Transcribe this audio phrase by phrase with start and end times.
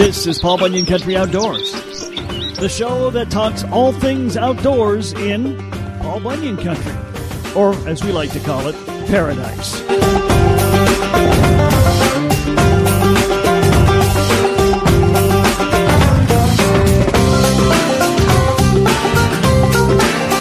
[0.00, 1.72] This is Paul Bunyan Country Outdoors,
[2.56, 5.58] the show that talks all things outdoors in
[6.00, 6.94] Paul Bunyan Country,
[7.54, 8.74] or as we like to call it,
[9.08, 9.82] paradise.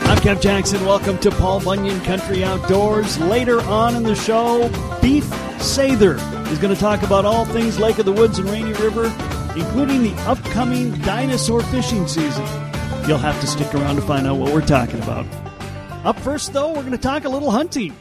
[0.08, 0.86] I'm Kev Jackson.
[0.86, 3.20] Welcome to Paul Bunyan Country Outdoors.
[3.20, 4.70] Later on in the show,
[5.02, 5.26] Beef
[5.58, 6.18] Sathre
[6.50, 9.14] is going to talk about all things Lake of the Woods and Rainy River
[9.60, 12.46] including the upcoming dinosaur fishing season.
[13.08, 15.26] You'll have to stick around to find out what we're talking about.
[16.06, 17.96] Up first, though, we're going to talk a little hunting.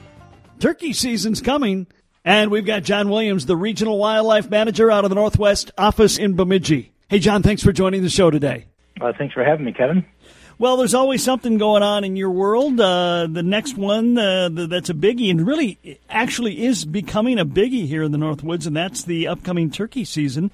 [0.61, 1.87] Turkey season's coming,
[2.25, 6.35] and we've got John Williams, the regional wildlife manager out of the Northwest office in
[6.35, 6.93] Bemidji.
[7.09, 8.67] Hey, John, thanks for joining the show today.
[9.01, 10.05] Uh, thanks for having me, Kevin.
[10.59, 12.81] Well, there's always something going on in your world.
[12.81, 17.87] Uh, the next one uh, that's a biggie, and really actually is becoming a biggie
[17.87, 20.51] here in the Northwoods, and that's the upcoming turkey season.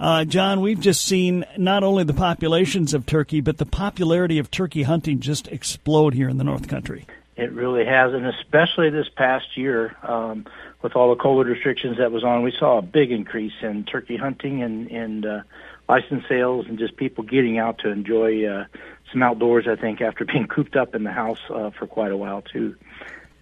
[0.00, 4.50] Uh, John, we've just seen not only the populations of turkey, but the popularity of
[4.50, 7.06] turkey hunting just explode here in the North Country.
[7.36, 10.46] It really has, and especially this past year, um,
[10.82, 14.16] with all the COVID restrictions that was on, we saw a big increase in turkey
[14.16, 15.42] hunting and, and uh,
[15.88, 18.64] license sales, and just people getting out to enjoy uh,
[19.10, 19.66] some outdoors.
[19.66, 22.76] I think after being cooped up in the house uh, for quite a while too.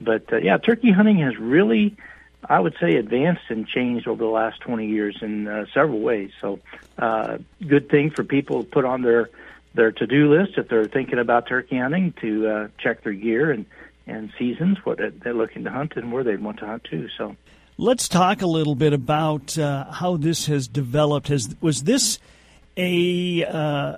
[0.01, 1.97] But uh, yeah, turkey hunting has really
[2.49, 6.31] I would say advanced and changed over the last 20 years in uh, several ways.
[6.41, 6.61] So,
[6.99, 9.31] uh, good thing for people to put on their
[9.75, 13.67] their to-do list if they're thinking about turkey hunting to uh, check their gear and
[14.07, 17.09] and seasons, what they're looking to hunt, and where they want to hunt too.
[17.19, 17.37] So,
[17.77, 21.29] let's talk a little bit about uh, how this has developed.
[21.29, 22.19] Has was this
[22.77, 23.97] a uh,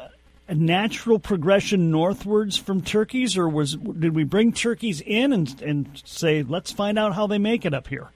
[0.49, 6.03] a natural progression northwards from turkeys, or was did we bring turkeys in and and
[6.05, 8.09] say let's find out how they make it up here?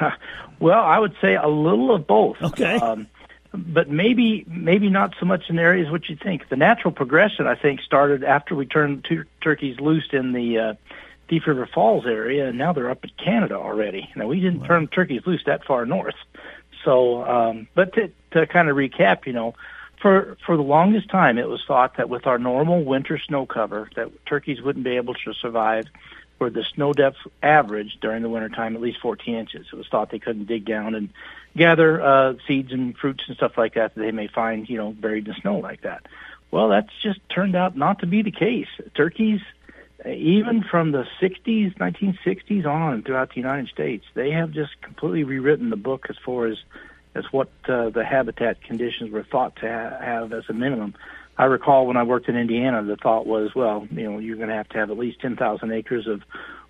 [0.60, 2.36] well, I would say a little of both.
[2.42, 2.76] Okay.
[2.76, 3.08] Um,
[3.52, 6.48] but maybe maybe not so much in areas what you think.
[6.48, 10.74] The natural progression, I think, started after we turned two turkeys loose in the uh,
[11.28, 14.10] Thief River Falls area, and now they're up in Canada already.
[14.16, 14.66] Now we didn't wow.
[14.66, 16.14] turn turkeys loose that far north.
[16.84, 19.54] So, um, but to, to kind of recap, you know,
[20.00, 23.90] for for the longest time, it was thought that with our normal winter snow cover,
[23.96, 25.86] that turkeys wouldn't be able to survive
[26.38, 29.66] where the snow depth averaged during the wintertime at least 14 inches.
[29.72, 31.10] It was thought they couldn't dig down and
[31.56, 34.92] gather uh, seeds and fruits and stuff like that that they may find, you know,
[34.92, 36.06] buried in snow like that.
[36.50, 38.68] Well, that's just turned out not to be the case.
[38.94, 39.40] Turkeys,
[40.06, 45.70] even from the 60s, 1960s on throughout the United States, they have just completely rewritten
[45.70, 46.58] the book as far as
[47.14, 50.94] as what uh, the habitat conditions were thought to ha- have as a minimum.
[51.38, 54.48] I recall when I worked in Indiana, the thought was, well, you know, you're going
[54.48, 56.22] to have to have at least 10,000 acres of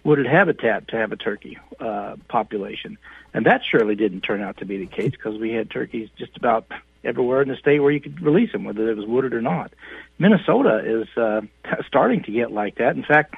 [0.04, 2.98] wooded habitat to have a turkey uh, population.
[3.32, 6.36] And that surely didn't turn out to be the case because we had turkeys just
[6.36, 6.66] about
[7.02, 9.72] everywhere in the state where you could release them, whether it was wooded or not.
[10.18, 11.40] Minnesota is uh,
[11.86, 12.94] starting to get like that.
[12.94, 13.34] In fact,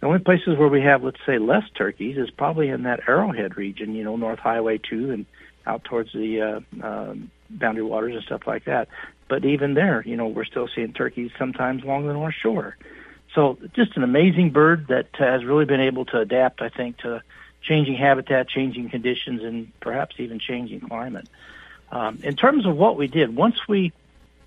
[0.00, 3.56] the only places where we have, let's say, less turkeys is probably in that Arrowhead
[3.56, 5.26] region, you know, North Highway 2 and
[5.66, 7.14] out towards the uh, uh,
[7.48, 8.88] Boundary Waters and stuff like that.
[9.28, 12.76] But even there, you know, we're still seeing turkeys sometimes along the North Shore.
[13.34, 17.22] So just an amazing bird that has really been able to adapt, I think, to
[17.62, 21.28] changing habitat, changing conditions, and perhaps even changing climate.
[21.90, 23.92] Um, in terms of what we did, once we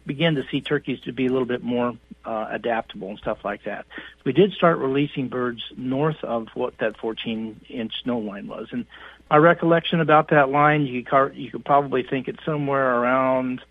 [0.06, 3.64] began to see turkeys to be a little bit more uh, adaptable and stuff like
[3.64, 3.86] that,
[4.24, 8.70] we did start releasing birds north of what that 14 inch snow line was.
[8.72, 8.86] And
[9.30, 13.62] my recollection about that line, you could, you could probably think it's somewhere around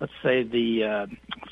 [0.00, 1.06] let's say the uh,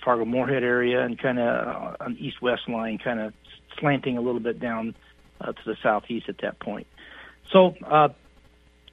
[0.04, 3.32] Fargo Moorhead area and kind of an uh, east-west line, kind of
[3.78, 4.94] slanting a little bit down
[5.40, 6.86] uh, to the southeast at that point.
[7.52, 8.08] So uh,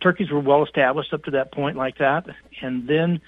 [0.02, 2.26] turkeys were well established up to that point, like that,
[2.62, 3.22] and then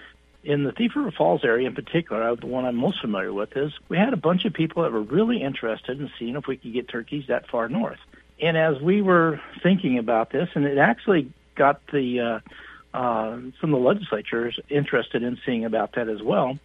[0.43, 3.57] in the Thief River Falls area in particular, uh, the one I'm most familiar with
[3.57, 6.55] is we had a bunch of people that were really interested in seeing if we
[6.55, 7.99] could get turkeys that far north.
[8.41, 12.39] And as we were thinking about this, and it actually got the uh,
[12.93, 16.57] uh, some of the legislatures interested in seeing about that as well.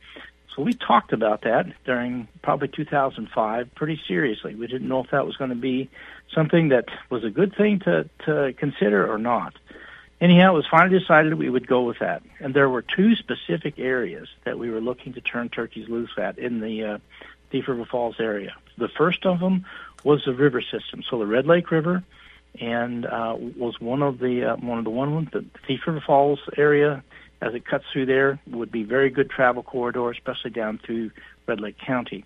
[0.54, 4.54] So we talked about that during probably 2005 pretty seriously.
[4.54, 5.88] We didn't know if that was going to be
[6.34, 9.54] something that was a good thing to, to consider or not.
[10.20, 12.22] Anyhow, it was finally decided we would go with that.
[12.38, 16.38] And there were two specific areas that we were looking to turn turkeys loose at
[16.38, 16.98] in the uh,
[17.50, 18.54] Thief River Falls area.
[18.78, 19.64] The first of them
[20.04, 22.04] was the river system, so the Red Lake River
[22.60, 26.40] and uh, was one of the uh, one of the one the Thief River Falls
[26.56, 27.02] area
[27.40, 31.10] as it cuts through there would be very good travel corridor, especially down through
[31.46, 32.24] Red Lake County.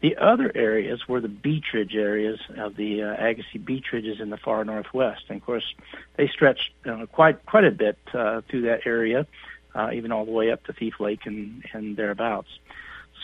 [0.00, 4.30] The other areas were the beach ridge areas of the uh, Agassiz beach ridges in
[4.30, 5.22] the far northwest.
[5.28, 5.74] And of course,
[6.16, 9.26] they stretch uh, quite quite a bit uh, through that area.
[9.74, 12.48] uh, even all the way up to Thief Lake and, and thereabouts.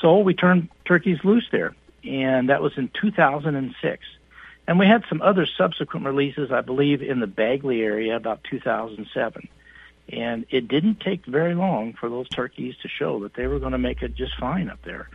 [0.01, 1.75] So we turned turkeys loose there,
[2.05, 4.05] and that was in 2006.
[4.67, 9.49] And we had some other subsequent releases, I believe, in the Bagley area about 2007.
[10.09, 13.73] And it didn't take very long for those turkeys to show that they were going
[13.73, 15.09] to make it just fine up there.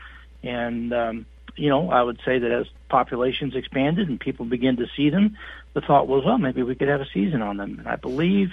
[0.44, 1.26] And, um,
[1.56, 5.38] you know, I would say that as populations expanded and people began to see them,
[5.74, 7.80] the thought was, well, maybe we could have a season on them.
[7.80, 8.52] And I believe,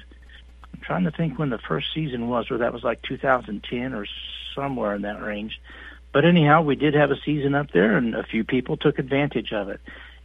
[0.75, 4.07] I'm trying to think when the first season was, or that was like 2010 or
[4.55, 5.61] somewhere in that range.
[6.13, 9.53] But anyhow, we did have a season up there, and a few people took advantage
[9.53, 9.81] of it.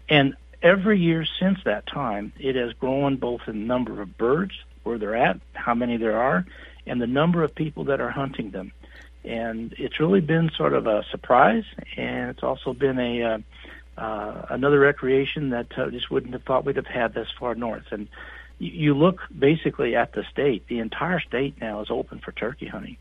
[0.09, 4.53] And every year since that time, it has grown both in number of birds,
[4.83, 6.45] where they're at, how many there are,
[6.85, 8.71] and the number of people that are hunting them
[9.23, 11.63] and it's really been sort of a surprise,
[11.95, 13.37] and it's also been a uh,
[13.97, 17.85] uh, another recreation that uh, just wouldn't have thought we'd have had this far north.
[17.91, 18.07] And
[18.57, 22.97] you, look basically at the state; the entire state now is open for turkey hunting,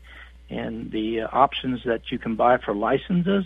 [0.49, 3.45] and the uh, options that you can buy for licenses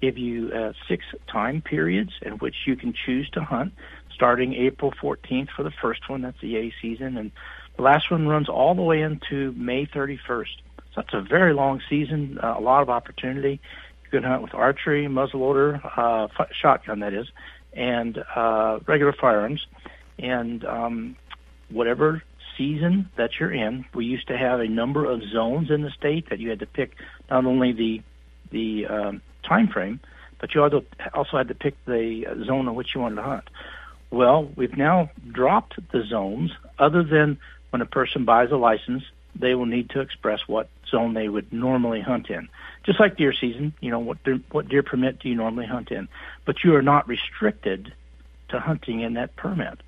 [0.00, 3.72] give you uh, six time periods in which you can choose to hunt,
[4.14, 6.22] starting April 14th for the first one.
[6.22, 7.30] That's the A season, and
[7.76, 10.46] the last one runs all the way into May 31st.
[10.76, 13.60] So That's a very long season, uh, a lot of opportunity.
[14.04, 17.26] You can hunt with archery, muzzleloader, uh, f- shotgun that is,
[17.72, 19.66] and uh, regular firearms.
[20.18, 21.16] And um,
[21.68, 22.22] whatever
[22.56, 26.30] season that you're in, we used to have a number of zones in the state
[26.30, 26.94] that you had to pick
[27.30, 28.02] not only the
[28.50, 30.00] the um, time frame,
[30.40, 33.44] but you also had to pick the uh, zone in which you wanted to hunt.
[34.10, 37.38] Well, we've now dropped the zones, other than
[37.70, 39.04] when a person buys a license,
[39.34, 42.48] they will need to express what zone they would normally hunt in.
[42.84, 45.90] Just like deer season, you know, what deer, what deer permit do you normally hunt
[45.90, 46.08] in?
[46.44, 47.92] But you are not restricted
[48.48, 49.80] to hunting in that permit.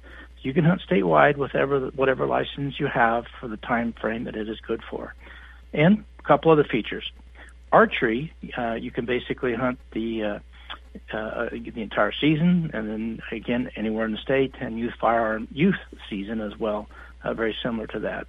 [0.42, 4.36] You can hunt statewide with whatever, whatever license you have for the time frame that
[4.36, 5.14] it is good for.
[5.72, 7.10] And a couple other features.
[7.72, 10.38] Archery, uh, you can basically hunt the uh,
[11.12, 15.78] uh, the entire season, and then again anywhere in the state, and youth firearm youth
[16.08, 16.88] season as well,
[17.22, 18.26] uh, very similar to that.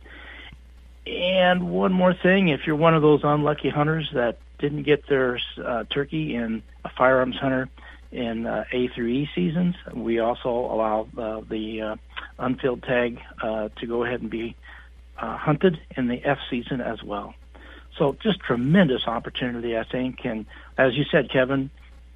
[1.07, 5.39] And one more thing, if you're one of those unlucky hunters that didn't get their
[5.63, 7.69] uh, turkey in a firearms hunter
[8.11, 11.95] in uh, A through E seasons, we also allow uh, the uh,
[12.37, 14.55] unfilled tag uh, to go ahead and be
[15.17, 17.33] uh, hunted in the F season as well.
[17.97, 20.25] So just tremendous opportunity, I think.
[20.25, 20.45] And
[20.77, 21.69] as you said, Kevin,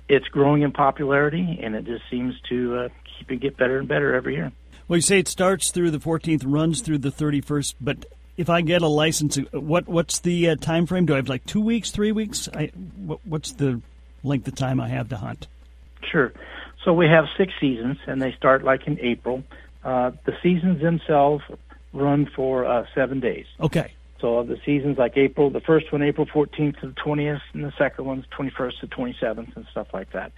[0.07, 3.87] it's growing in popularity, and it just seems to uh, keep it get better and
[3.87, 4.51] better every year.
[4.87, 8.05] Well, you say it starts through the 14th, runs through the 31st, but
[8.37, 11.05] if I get a license, what what's the uh, time frame?
[11.05, 12.49] Do I have like two weeks, three weeks?
[12.53, 12.67] I,
[12.97, 13.81] what, what's the
[14.23, 15.47] length of time I have to hunt?
[16.03, 16.33] Sure.
[16.83, 19.43] So we have six seasons, and they start like in April.
[19.83, 21.43] Uh, the seasons themselves
[21.93, 23.45] run for uh, seven days.
[23.59, 23.93] Okay.
[24.25, 27.71] So the seasons like April, the first one April 14th to the 20th, and the
[27.77, 30.31] second one's 21st to 27th, and stuff like that.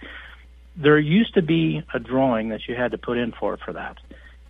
[0.76, 3.96] There used to be a drawing that you had to put in for for that.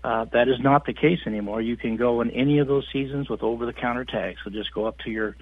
[0.02, 1.62] Uh, that is not the case anymore.
[1.62, 4.40] You can go in any of those seasons with over-the-counter tags.
[4.42, 5.36] So just go up to your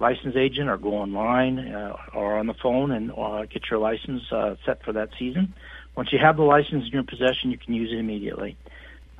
[0.00, 4.20] license agent or go online uh, or on the phone and uh, get your license
[4.30, 5.54] uh, set for that season.
[5.96, 8.58] Once you have the license in your possession, you can use it immediately.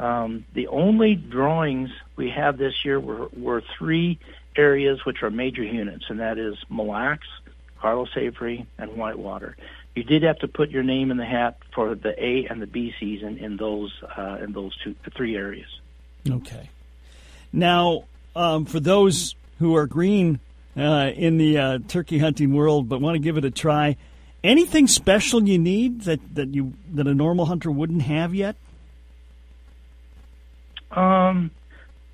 [0.00, 4.18] Um, the only drawings we have this year were, were three
[4.56, 7.28] areas which are major units, and that is Mille Lacs,
[7.80, 9.56] Carlos Avery, and Whitewater
[9.94, 12.66] you did have to put your name in the hat for the A and the
[12.66, 15.68] B season in those uh, in those two three areas.
[16.28, 16.70] Okay.
[17.52, 18.04] Now,
[18.36, 20.38] um, for those who are green
[20.76, 23.96] uh, in the uh, turkey hunting world but want to give it a try,
[24.44, 28.56] anything special you need that, that you that a normal hunter wouldn't have yet?
[30.90, 31.50] Um,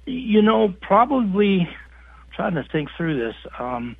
[0.04, 1.60] you know, probably.
[1.60, 3.34] I'm trying to think through this.
[3.58, 3.96] Um,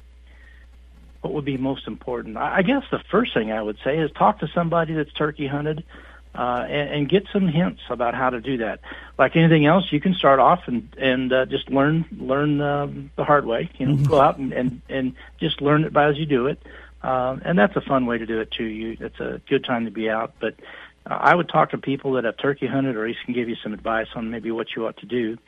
[1.23, 2.37] what would be most important?
[2.37, 5.83] I guess the first thing I would say is talk to somebody that's turkey hunted
[6.37, 8.80] uh, and, and get some hints about how to do that.
[9.18, 13.25] Like anything else, you can start off and and uh, just learn learn um, the
[13.25, 13.71] hard way.
[13.78, 14.04] You know, mm-hmm.
[14.04, 16.62] go out and, and and just learn it by as you do it.
[17.02, 18.64] Uh, and that's a fun way to do it too.
[18.64, 20.35] You, it's a good time to be out.
[20.40, 20.62] But uh,
[21.06, 23.56] I would talk to people that have turkey hunted, or at least can give you
[23.62, 25.38] some advice on maybe what you ought to do.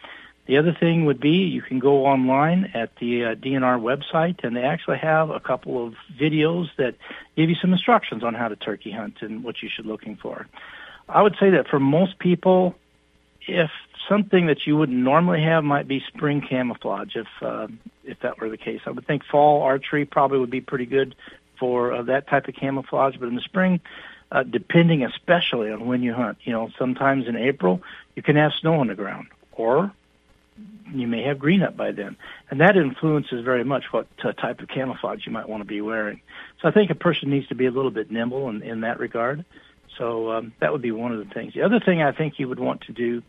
[0.47, 4.57] The other thing would be you can go online at the uh, DNR website, and
[4.57, 6.95] they actually have a couple of videos that
[7.37, 10.47] give you some instructions on how to turkey hunt and what you should looking for.
[11.07, 12.77] I would say that for most people,
[13.47, 13.71] if
[14.09, 17.69] something that you wouldn't normally have might be spring camouflage, if uh,
[18.05, 21.15] if that were the case, I would think fall archery probably would be pretty good
[21.59, 23.17] for uh, that type of camouflage.
[23.19, 23.81] But in the spring,
[24.31, 27.83] uh, depending especially on when you hunt, you know, sometimes in April
[28.15, 29.93] you can have snow on the ground, or
[30.93, 32.17] you may have green up by then,
[32.51, 35.81] and that influences very much what uh, type of camouflage you might want to be
[35.81, 36.21] wearing.
[36.61, 38.99] So I think a person needs to be a little bit nimble in, in that
[38.99, 39.45] regard.
[39.97, 41.55] So um, that would be one of the things.
[41.55, 43.23] The other thing I think you would want to do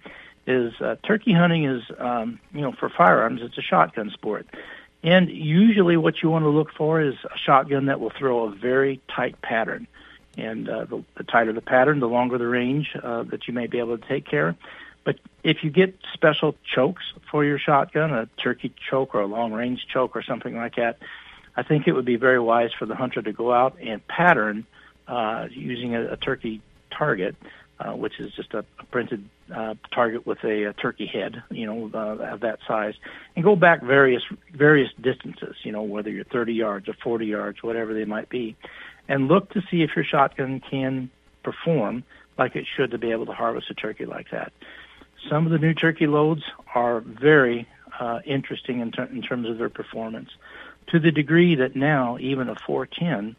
[0.47, 4.47] is uh, turkey hunting is, um, you know, for firearms, it's a shotgun sport.
[5.03, 8.51] And usually what you want to look for is a shotgun that will throw a
[8.51, 9.87] very tight pattern.
[10.37, 13.67] And uh, the, the tighter the pattern, the longer the range uh, that you may
[13.67, 14.55] be able to take care.
[15.03, 19.51] But if you get special chokes for your shotgun, a turkey choke or a long
[19.53, 20.99] range choke or something like that,
[21.55, 24.65] I think it would be very wise for the hunter to go out and pattern
[25.07, 26.61] uh, using a, a turkey
[26.95, 27.35] target,
[27.79, 31.65] uh, which is just a, a printed uh, target with a, a turkey head, you
[31.65, 32.93] know, uh, of that size,
[33.35, 34.21] and go back various
[34.53, 38.55] various distances, you know, whether you're 30 yards or 40 yards, whatever they might be,
[39.09, 41.09] and look to see if your shotgun can
[41.43, 42.03] perform
[42.37, 44.53] like it should to be able to harvest a turkey like that.
[45.29, 47.67] Some of the new turkey loads are very
[47.99, 50.29] uh, interesting in, ter- in terms of their performance,
[50.87, 53.35] to the degree that now even a 410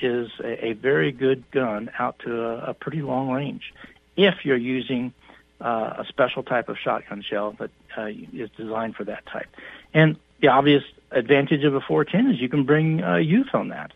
[0.00, 3.72] is a, a very good gun out to a, a pretty long range
[4.16, 5.12] if you're using
[5.60, 9.46] uh, a special type of shotgun shell that uh, is designed for that type.
[9.94, 13.92] And the obvious advantage of a 410 is you can bring uh, youth on that,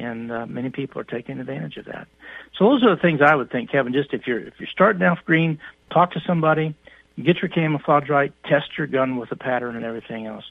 [0.00, 2.08] and uh, many people are taking advantage of that.
[2.56, 3.92] So those are the things I would think, Kevin.
[3.92, 5.58] Just if you're if you're starting off green,
[5.90, 6.74] talk to somebody,
[7.22, 10.44] get your camouflage right, test your gun with a pattern and everything else.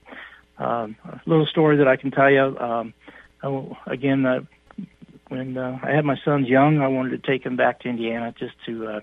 [0.58, 2.58] Um, a little story that I can tell you.
[2.58, 2.94] Um,
[3.44, 4.42] oh, again, uh,
[5.30, 8.34] when uh, I had my sons young, I wanted to take them back to Indiana
[8.38, 9.00] just to uh,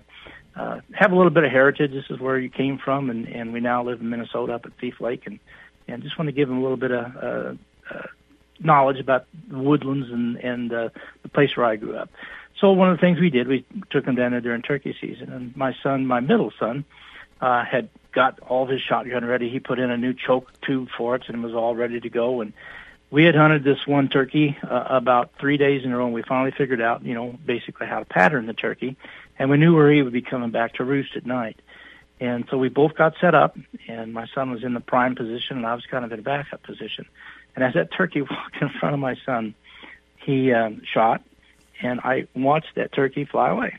[0.55, 1.91] uh, have a little bit of heritage.
[1.91, 4.73] This is where you came from, and, and we now live in Minnesota up at
[4.79, 5.39] Thief Lake, and
[5.87, 7.53] and just want to give them a little bit of uh,
[7.93, 8.07] uh,
[8.59, 10.89] knowledge about the woodlands and and uh,
[11.23, 12.09] the place where I grew up.
[12.59, 15.31] So one of the things we did, we took them down there during turkey season,
[15.31, 16.85] and my son, my middle son,
[17.39, 19.49] uh, had got all of his shotgun ready.
[19.49, 22.09] He put in a new choke tube for it, and it was all ready to
[22.09, 22.41] go.
[22.41, 22.53] And
[23.11, 26.23] we had hunted this one turkey uh, about three days in a row, and we
[26.23, 28.97] finally figured out, you know, basically how to pattern the turkey,
[29.37, 31.61] and we knew where he would be coming back to roost at night.
[32.19, 33.55] And so we both got set up,
[33.87, 36.23] and my son was in the prime position, and I was kind of in a
[36.23, 37.05] backup position.
[37.57, 39.55] And as that turkey walked in front of my son,
[40.23, 41.23] he um, shot,
[41.81, 43.77] and I watched that turkey fly away.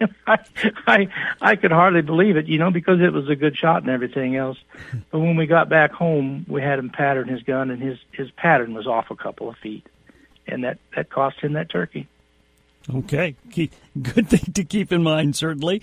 [0.26, 0.38] I,
[0.86, 1.08] I
[1.40, 4.36] I could hardly believe it, you know, because it was a good shot and everything
[4.36, 4.58] else.
[5.10, 8.30] But when we got back home, we had him pattern his gun, and his his
[8.30, 9.86] pattern was off a couple of feet,
[10.46, 12.08] and that that cost him that turkey.
[12.92, 13.36] Okay,
[14.00, 15.82] good thing to keep in mind, certainly.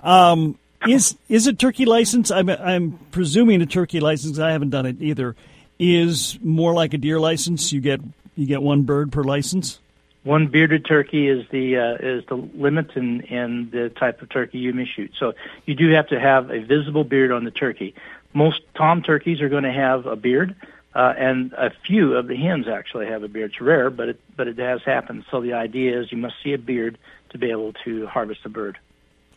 [0.00, 2.30] Um, is is a turkey license?
[2.30, 4.38] I'm I'm presuming a turkey license.
[4.38, 5.34] I haven't done it either.
[5.78, 7.72] Is more like a deer license.
[7.72, 8.00] You get
[8.34, 9.78] you get one bird per license
[10.26, 14.58] one bearded turkey is the uh, is the limit in, in the type of turkey
[14.58, 15.12] you may shoot.
[15.16, 15.34] So
[15.66, 17.94] you do have to have a visible beard on the turkey.
[18.34, 20.56] Most tom turkeys are going to have a beard,
[20.96, 23.52] uh, and a few of the hens actually have a beard.
[23.52, 25.24] It's rare, but it but it has happened.
[25.30, 26.98] So the idea is you must see a beard
[27.30, 28.78] to be able to harvest a bird.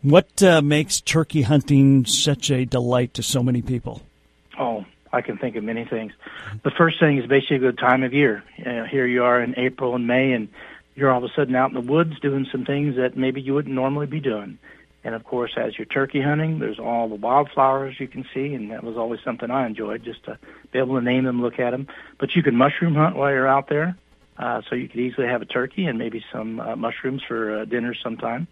[0.02, 4.02] What uh, makes turkey hunting such a delight to so many people?
[4.58, 6.14] Oh, I can think of many things.
[6.64, 8.44] The first thing is basically the time of year.
[8.60, 10.50] Uh, here you are in April and May, and
[10.96, 13.54] you're all of a sudden out in the woods doing some things that maybe you
[13.54, 14.60] wouldn't normally be doing.
[15.04, 18.70] And of course, as you're turkey hunting, there's all the wildflowers you can see, and
[18.72, 20.38] that was always something I enjoyed, just to
[20.72, 21.88] be able to name them, look at them.
[22.20, 23.96] But you can mushroom hunt while you're out there,
[24.38, 27.66] uh, so you could easily have a turkey and maybe some uh, mushrooms for uh,
[27.66, 28.48] dinner sometime.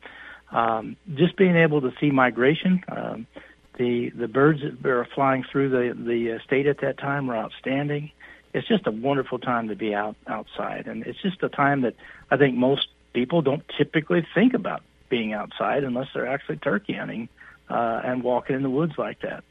[0.52, 3.28] Um, just being able to see migration, um,
[3.78, 7.38] the the birds that are flying through the the uh, state at that time were
[7.38, 8.12] outstanding.
[8.54, 11.96] It's just a wonderful time to be out outside, and it's just a time that
[12.32, 17.30] I think most people don't typically think about being outside unless they're actually turkey hunting
[17.70, 19.44] uh, and walking in the woods like that.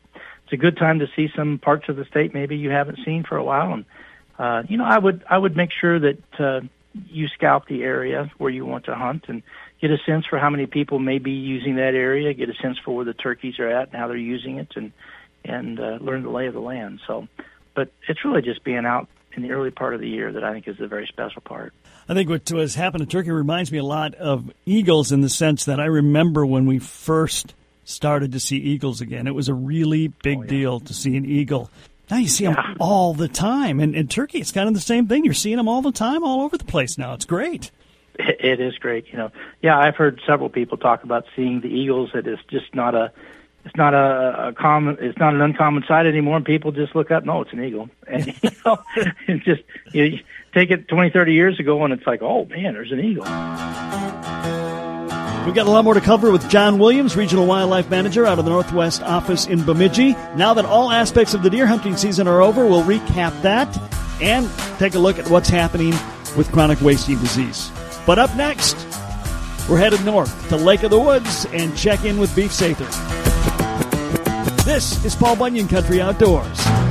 [0.45, 3.25] It's a good time to see some parts of the state maybe you haven't seen
[3.25, 3.85] for a while, and
[4.39, 6.61] uh, you know I would I would make sure that uh,
[7.09, 9.25] you scout the area where you want to hunt.
[9.29, 9.43] And
[9.81, 12.79] get a sense for how many people may be using that area, get a sense
[12.85, 14.93] for where the turkeys are at and how they're using it, and
[15.45, 17.01] and uh, learn the lay of the land.
[17.07, 17.29] So
[17.77, 19.07] but it's really just being out
[19.37, 21.73] in the early part of the year that I think is the very special part.
[22.09, 25.29] I think what has happened to Turkey reminds me a lot of eagles in the
[25.29, 27.55] sense that I remember when we first
[27.85, 29.27] started to see eagles again.
[29.27, 30.49] It was a really big oh, yeah.
[30.49, 31.71] deal to see an eagle.
[32.11, 32.55] Now you see yeah.
[32.55, 33.79] them all the time.
[33.79, 35.25] And in Turkey, it's kind of the same thing.
[35.25, 37.13] You're seeing them all the time, all over the place now.
[37.13, 37.71] It's great.
[38.19, 39.07] It is great.
[39.11, 39.33] You know,
[39.63, 42.11] yeah, I've heard several people talk about seeing the eagles.
[42.15, 43.13] That It is just not a
[43.67, 47.11] it's not a, a common it's not an uncommon sight anymore and people just look
[47.11, 48.79] up no it's an eagle and you know
[49.27, 50.21] it's just you
[50.55, 53.25] take it 20 30 years ago and it's like oh man there's an eagle
[55.45, 58.45] We've got a lot more to cover with John Williams, Regional Wildlife Manager out of
[58.45, 60.15] the Northwest office in Bemidji.
[60.35, 63.69] Now that all aspects of the deer hunting season are over, we'll recap that
[64.21, 65.95] and take a look at what's happening
[66.37, 67.71] with chronic wasting disease.
[68.07, 68.77] But up next,
[69.69, 72.87] we're headed north to Lake of the Woods and check in with Beef Sathre.
[74.65, 76.86] This is Paul Bunyan Country Outdoors.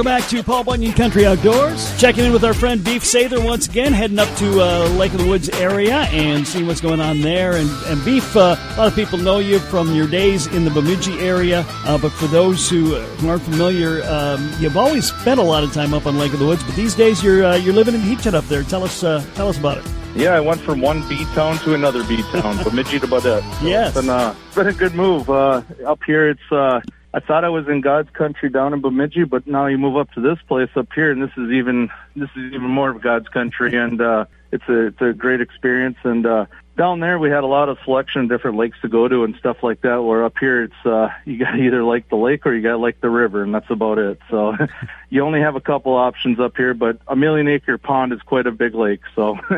[0.00, 2.00] Welcome back to Paul Bunyan Country Outdoors.
[2.00, 5.18] Checking in with our friend Beef Sathre once again, heading up to uh, Lake of
[5.18, 7.56] the Woods area and seeing what's going on there.
[7.56, 10.70] And, and Beef, uh, a lot of people know you from your days in the
[10.70, 15.38] Bemidji area, uh, but for those who, uh, who aren't familiar, um, you've always spent
[15.38, 16.64] a lot of time up on Lake of the Woods.
[16.64, 18.62] But these days, you're uh, you're living in Heapton up there.
[18.62, 19.84] Tell us uh, tell us about it.
[20.16, 23.42] Yeah, I went from one B town to another B town, Bemidji to Baudette.
[23.60, 23.88] So Yes.
[23.88, 25.28] it's been, uh, it's been a good move.
[25.28, 26.80] Uh, up here, it's uh,
[27.12, 30.12] I thought I was in God's country down in Bemidji, but now you move up
[30.12, 33.28] to this place up here, and this is even this is even more of God's
[33.28, 35.96] country, and uh, it's a it's a great experience.
[36.04, 39.08] And uh, down there, we had a lot of selection of different lakes to go
[39.08, 40.02] to and stuff like that.
[40.02, 42.72] Where up here, it's uh, you got to either like the lake or you got
[42.72, 44.20] to like the river, and that's about it.
[44.30, 44.54] So
[45.10, 48.46] you only have a couple options up here, but a million acre pond is quite
[48.46, 49.36] a big lake, so.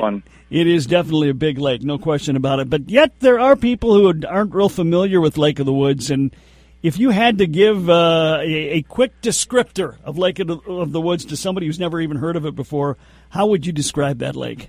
[0.00, 0.22] Fun.
[0.48, 2.70] It is definitely a big lake, no question about it.
[2.70, 6.10] But yet, there are people who aren't real familiar with Lake of the Woods.
[6.10, 6.34] And
[6.84, 11.24] if you had to give uh, a, a quick descriptor of Lake of the, Woods
[11.24, 12.98] to somebody who's never even heard of it before,
[13.30, 14.68] how would you describe that lake?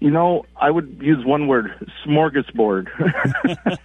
[0.00, 1.72] You know, I would use one word:
[2.06, 2.88] smorgasbord.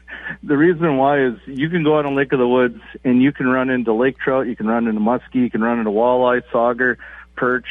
[0.43, 3.31] the reason why is you can go out on Lake of the Woods and you
[3.31, 6.41] can run into lake trout, you can run into muskie, you can run into walleye,
[6.53, 6.97] sauger,
[7.37, 7.67] perch,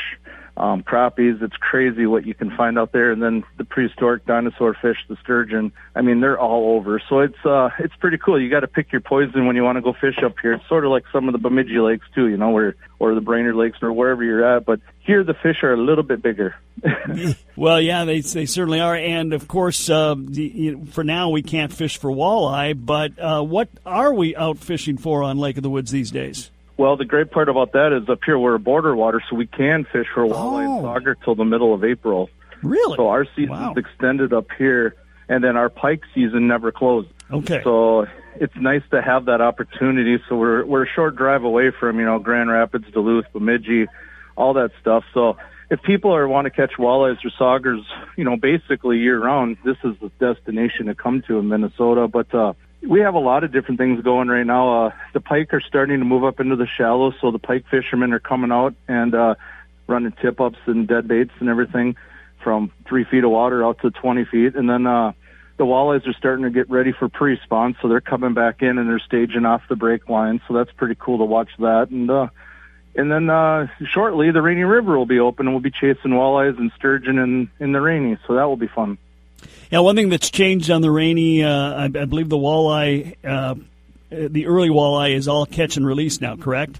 [0.56, 1.42] um, crappies.
[1.42, 3.10] It's crazy what you can find out there.
[3.10, 5.72] And then the prehistoric dinosaur fish, the sturgeon.
[5.94, 7.02] I mean, they're all over.
[7.08, 8.40] So it's uh, it's pretty cool.
[8.40, 10.54] You got to pick your poison when you want to go fish up here.
[10.54, 13.20] It's sort of like some of the Bemidji lakes too, you know, where or the
[13.20, 14.64] Brainerd lakes or wherever you're at.
[14.64, 16.54] But here the fish are a little bit bigger.
[17.56, 21.30] Well, yeah, they they certainly are, and of course, uh, the, you know, for now
[21.30, 22.74] we can't fish for walleye.
[22.74, 26.50] But uh, what are we out fishing for on Lake of the Woods these days?
[26.76, 29.46] Well, the great part about that is up here we're a border water, so we
[29.46, 30.78] can fish for walleye Oh.
[30.78, 32.30] and sauger till the middle of April.
[32.62, 32.96] Really?
[32.96, 33.74] So our season's Wow.
[33.76, 34.94] extended up here,
[35.28, 37.08] and then our pike season never closed.
[37.32, 37.60] Okay.
[37.62, 38.06] So
[38.40, 40.18] it's nice to have that opportunity.
[40.28, 43.86] So we're we're a short drive away from you know Grand Rapids, Duluth, Bemidji,
[44.36, 45.04] all that stuff.
[45.14, 45.36] So
[45.70, 47.82] if people are want to catch walleyes or saugers,
[48.16, 52.08] you know, basically year round, this is the destination to come to in Minnesota.
[52.08, 52.54] But uh,
[52.86, 54.86] we have a lot of different things going right now.
[54.86, 58.12] Uh, the pike are starting to move up into the shallows, so the pike fishermen
[58.12, 59.34] are coming out and uh,
[59.86, 61.96] running tip ups and dead baits and everything
[62.42, 64.54] from three feet of water out to 20 feet.
[64.54, 65.12] And then uh,
[65.56, 68.88] the walleyes are starting to get ready for pre-spawn, so they're coming back in and
[68.88, 70.40] they're staging off the break line.
[70.46, 71.88] So that's pretty cool to watch that.
[71.90, 72.28] And uh,
[72.96, 76.58] and then uh, shortly, the Rainy River will be open, and we'll be chasing walleyes
[76.58, 78.18] and sturgeon in in the Rainy.
[78.26, 78.98] So that will be fun.
[79.74, 83.56] Yeah, one thing that's changed on the rainy, uh, I, I believe the walleye, uh,
[84.08, 86.78] the early walleye is all catch and release now, correct?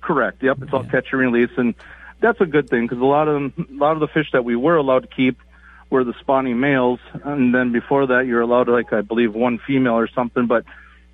[0.00, 0.40] Correct.
[0.40, 1.74] Yep, it's all catch and release, and
[2.20, 4.44] that's a good thing because a lot of them, a lot of the fish that
[4.44, 5.40] we were allowed to keep
[5.90, 9.94] were the spawning males, and then before that, you're allowed like I believe one female
[9.94, 10.46] or something.
[10.46, 10.64] But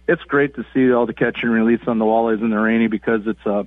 [0.07, 2.89] it's great to see all the catch and release on the walleyes in the rainy
[2.89, 3.67] because it's a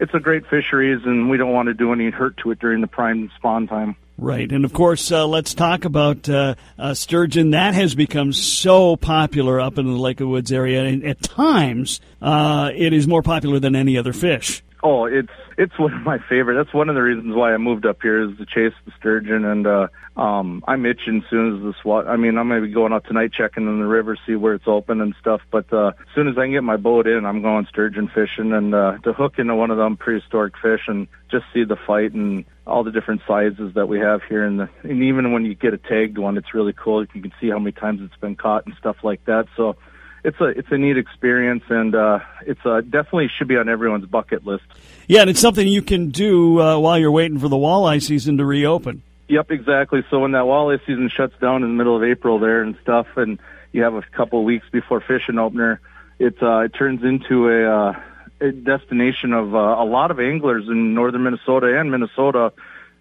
[0.00, 2.80] it's a great fisheries, and we don't want to do any hurt to it during
[2.80, 3.94] the prime spawn time.
[4.18, 7.50] Right, and of course, uh, let's talk about uh, uh, sturgeon.
[7.50, 12.00] That has become so popular up in the Lake of Woods area, and at times
[12.20, 14.62] uh, it is more popular than any other fish.
[14.84, 16.56] Oh, it's it's one of my favorite.
[16.56, 19.44] That's one of the reasons why I moved up here is to chase the sturgeon,
[19.44, 22.08] and uh, um, I'm itching as soon as the SWAT.
[22.08, 24.66] I mean, I'm gonna be going out tonight checking in the river, see where it's
[24.66, 25.40] open and stuff.
[25.52, 28.52] But uh, as soon as I can get my boat in, I'm going sturgeon fishing
[28.52, 32.12] and uh, to hook into one of them prehistoric fish and just see the fight
[32.12, 34.44] and all the different sizes that we have here.
[34.44, 37.04] And, the, and even when you get a tagged one, it's really cool.
[37.14, 39.46] You can see how many times it's been caught and stuff like that.
[39.56, 39.76] So
[40.24, 44.06] it's a it's a neat experience, and uh, it's uh, definitely should be on everyone's
[44.06, 44.64] bucket list.
[45.08, 48.36] Yeah, and it's something you can do uh, while you're waiting for the walleye season
[48.38, 49.02] to reopen.
[49.28, 50.04] Yep, exactly.
[50.10, 53.06] So when that walleye season shuts down in the middle of April there and stuff,
[53.16, 53.38] and
[53.72, 55.80] you have a couple of weeks before fishing opener,
[56.18, 58.00] it uh, it turns into a, uh,
[58.40, 62.52] a destination of uh, a lot of anglers in northern Minnesota and Minnesota.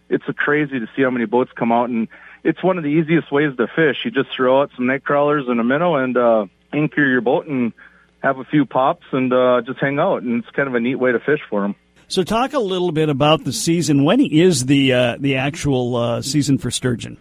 [0.09, 2.07] It's a crazy to see how many boats come out, and
[2.43, 3.97] it's one of the easiest ways to fish.
[4.03, 7.47] You just throw out some night crawlers and a minnow and uh, anchor your boat
[7.47, 7.73] and
[8.21, 10.95] have a few pops and uh, just hang out, and it's kind of a neat
[10.95, 11.75] way to fish for them.
[12.07, 14.03] So, talk a little bit about the season.
[14.03, 17.17] When is the uh, the actual uh, season for sturgeon?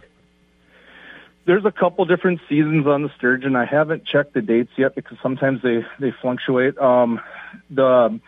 [1.45, 3.55] there's a couple different seasons on the sturgeon.
[3.55, 6.77] I haven't checked the dates yet because sometimes they they fluctuate.
[6.77, 7.19] Um,
[7.69, 8.19] the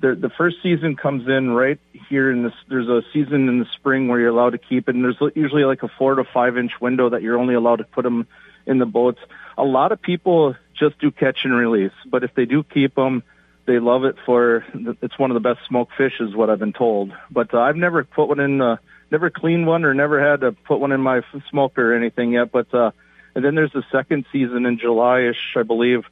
[0.00, 1.78] the the first season comes in right
[2.08, 2.52] here in this.
[2.68, 5.64] There's a season in the spring where you're allowed to keep it, and there's usually
[5.64, 8.26] like a four to five inch window that you're only allowed to put them
[8.66, 9.20] in the boats.
[9.58, 13.24] A lot of people just do catch and release, but if they do keep them,
[13.66, 14.64] they love it for.
[15.02, 17.12] It's one of the best smoked fish, is what I've been told.
[17.30, 18.62] But uh, I've never put one in.
[18.62, 18.76] Uh,
[19.10, 22.52] never cleaned one or never had to put one in my smoker or anything yet.
[22.52, 22.92] But uh,
[23.34, 26.04] and then there's the second season in July-ish, I believe,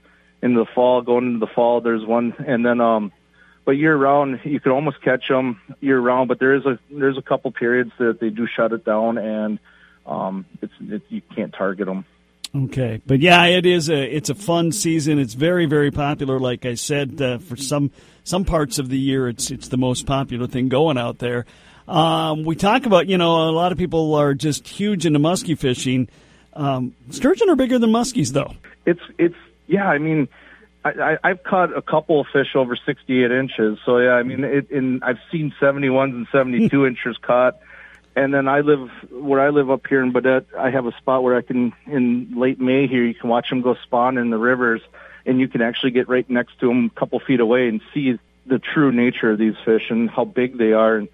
[0.43, 1.03] in the fall.
[1.03, 3.13] Going into the fall, there's one, and then um,
[3.65, 6.29] but year round you could almost catch them year round.
[6.29, 9.59] But there is a there's a couple periods that they do shut it down, and
[10.05, 12.05] um, it's it, you can't target them.
[12.65, 15.19] Okay, but yeah, it is a it's a fun season.
[15.19, 16.39] It's very very popular.
[16.39, 17.91] Like I said, uh, for some
[18.25, 21.45] some parts of the year, it's it's the most popular thing going out there.
[21.89, 25.57] Um, we talk about, you know, a lot of people are just huge into muskie
[25.57, 26.09] fishing.
[26.53, 28.55] Um, sturgeon are bigger than muskies, though.
[28.85, 29.89] It's it's yeah.
[29.89, 30.29] I mean,
[30.85, 33.79] I, I, I've caught a couple of fish over 68 inches.
[33.85, 37.59] So yeah, I mean, it, in I've seen 71s and 72 inches caught.
[38.17, 40.47] And then I live where I live up here in Baudette.
[40.59, 43.61] I have a spot where I can, in late May here, you can watch them
[43.61, 44.81] go spawn in the rivers,
[45.27, 48.19] and you can actually get right next to them, a couple feet away, and see
[48.47, 50.97] the true nature of these fish and how big they are.
[50.97, 51.09] And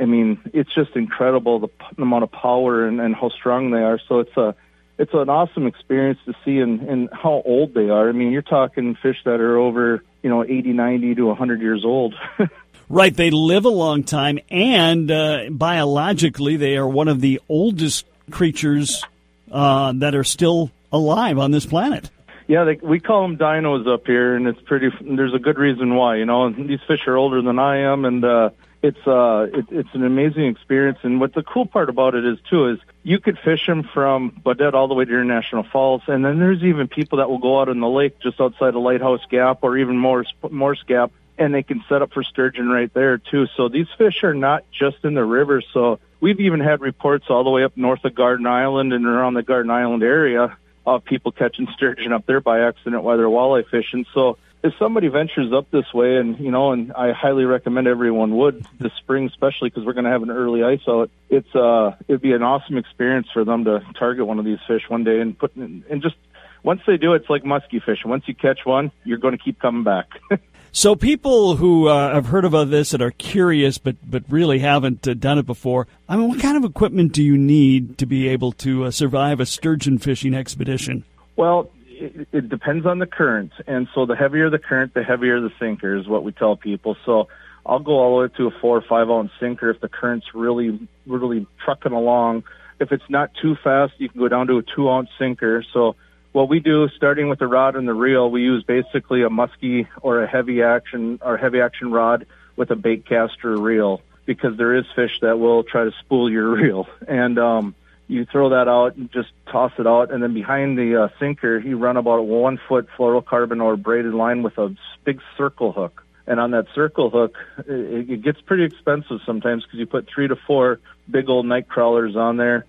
[0.00, 3.82] I mean, it's just incredible the, the amount of power and, and how strong they
[3.82, 4.00] are.
[4.08, 4.56] So it's a
[4.98, 8.08] it's an awesome experience to see and, and how old they are.
[8.08, 11.84] I mean, you're talking fish that are over, you know, 80, 90 to 100 years
[11.84, 12.16] old.
[12.88, 13.14] right.
[13.14, 19.02] They live a long time, and uh, biologically, they are one of the oldest creatures
[19.50, 22.10] uh, that are still alive on this planet.
[22.46, 24.90] Yeah, they, we call them dinos up here, and it's pretty.
[25.00, 26.16] There's a good reason why.
[26.16, 28.50] You know, these fish are older than I am, and uh,
[28.82, 32.38] it's uh it, it's an amazing experience and what the cool part about it is
[32.48, 36.24] too is you could fish them from Baudette all the way to International Falls and
[36.24, 39.24] then there's even people that will go out in the lake just outside of Lighthouse
[39.30, 43.18] Gap or even Morse Morse Gap and they can set up for sturgeon right there
[43.18, 47.26] too so these fish are not just in the river so we've even had reports
[47.28, 51.04] all the way up north of Garden Island and around the Garden Island area of
[51.04, 55.52] people catching sturgeon up there by accident while they're walleye fishing so if somebody ventures
[55.52, 59.70] up this way, and you know, and I highly recommend everyone would this spring, especially
[59.70, 61.10] because we're going to have an early ice out.
[61.30, 64.82] It's uh, it'd be an awesome experience for them to target one of these fish
[64.88, 66.16] one day and put and just
[66.62, 68.10] once they do, it's like musky fishing.
[68.10, 70.08] Once you catch one, you're going to keep coming back.
[70.78, 75.08] so people who uh, have heard about this and are curious, but but really haven't
[75.08, 78.28] uh, done it before, I mean, what kind of equipment do you need to be
[78.28, 81.02] able to uh, survive a sturgeon fishing expedition?
[81.34, 85.40] Well, it, it depends on the current, and so the heavier the current, the heavier
[85.40, 86.96] the sinker is what we tell people.
[87.04, 87.26] So
[87.66, 90.26] I'll go all the way to a four or five ounce sinker if the current's
[90.32, 92.44] really really trucking along.
[92.78, 95.64] If it's not too fast, you can go down to a two ounce sinker.
[95.72, 95.96] So
[96.38, 99.88] what we do, starting with the rod and the reel, we use basically a musky
[100.02, 104.76] or a heavy action or heavy action rod with a bait caster reel because there
[104.76, 106.86] is fish that will try to spool your reel.
[107.08, 107.74] And um,
[108.06, 111.58] you throw that out and just toss it out, and then behind the uh, sinker,
[111.58, 116.04] you run about a one foot fluorocarbon or braided line with a big circle hook.
[116.28, 117.34] And on that circle hook,
[117.66, 120.78] it, it gets pretty expensive sometimes because you put three to four
[121.10, 122.64] big old night crawlers on there,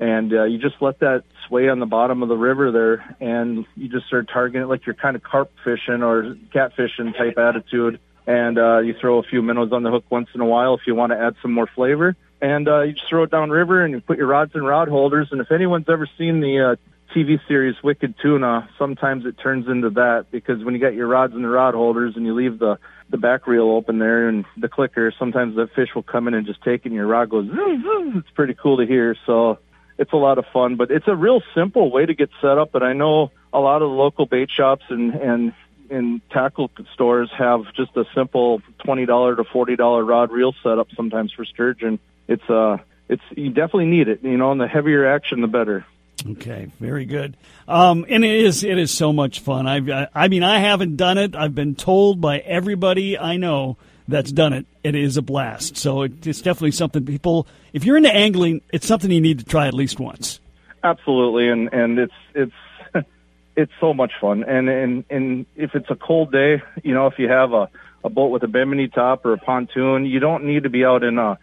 [0.00, 3.64] and uh, you just let that sway on the bottom of the river there, and
[3.76, 8.00] you just start targeting it like you're kind of carp fishing or catfishing type attitude.
[8.26, 10.80] And uh, you throw a few minnows on the hook once in a while if
[10.86, 13.82] you want to add some more flavor and uh, you just throw it down river
[13.82, 15.28] and you put your rods in rod holders.
[15.30, 19.88] And if anyone's ever seen the uh, TV series Wicked Tuna, sometimes it turns into
[19.90, 22.78] that because when you got your rods in the rod holders and you leave the
[23.10, 26.46] the back reel open there and the clicker, sometimes the fish will come in and
[26.46, 27.46] just take it and your rod goes.
[27.46, 28.18] Zoom, zoom.
[28.18, 29.14] It's pretty cool to hear.
[29.26, 29.58] So
[29.98, 32.72] it's a lot of fun, but it's a real simple way to get set up.
[32.72, 35.54] But I know a lot of the local bait shops and and
[35.90, 40.88] and tackle stores have just a simple twenty dollar to forty dollar rod reel setup
[40.96, 42.78] sometimes for sturgeon it's uh
[43.08, 44.22] it's you definitely need it.
[44.22, 45.84] You know, and the heavier action, the better.
[46.26, 47.36] Okay, very good.
[47.68, 49.66] Um, and it is it is so much fun.
[49.66, 51.34] I I mean, I haven't done it.
[51.34, 53.76] I've been told by everybody I know
[54.08, 54.66] that's done it.
[54.82, 55.76] It is a blast.
[55.76, 57.46] So it, it's definitely something people.
[57.72, 60.40] If you're into angling, it's something you need to try at least once.
[60.82, 63.06] Absolutely, and and it's it's
[63.56, 64.44] it's so much fun.
[64.44, 67.68] And and and if it's a cold day, you know, if you have a
[68.04, 71.02] a boat with a bimini top or a pontoon, you don't need to be out
[71.02, 71.38] in a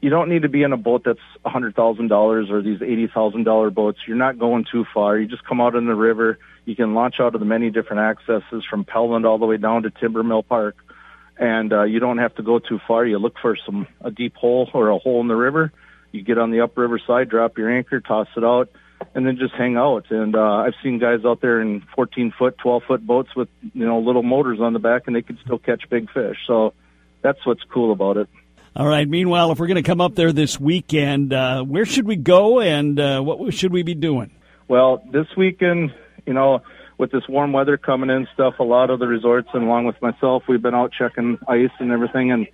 [0.00, 2.82] you don't need to be in a boat that's a hundred thousand dollars or these
[2.82, 3.98] eighty thousand dollar boats.
[4.06, 5.18] You're not going too far.
[5.18, 6.38] You just come out in the river.
[6.64, 9.82] You can launch out of the many different accesses from Pelland all the way down
[9.82, 10.76] to Timbermill Park,
[11.40, 13.04] and uh, you don't have to go too far.
[13.04, 15.72] You look for some a deep hole or a hole in the river.
[16.12, 18.68] You get on the upriver side, drop your anchor, toss it out.
[19.14, 20.10] and then just hang out.
[20.10, 23.86] And uh, I've seen guys out there in 14 foot, 12 foot boats with you
[23.86, 26.36] know little motors on the back, and they can still catch big fish.
[26.46, 26.74] So
[27.22, 28.28] that's what's cool about it.
[28.76, 29.08] All right.
[29.08, 32.60] Meanwhile, if we're going to come up there this weekend, uh, where should we go,
[32.60, 34.30] and uh, what should we be doing?
[34.68, 35.92] Well, this weekend,
[36.26, 36.62] you know,
[37.00, 40.00] with this warm weather coming in, stuff, a lot of the resorts, and along with
[40.02, 42.46] myself, we've been out checking ice and everything, and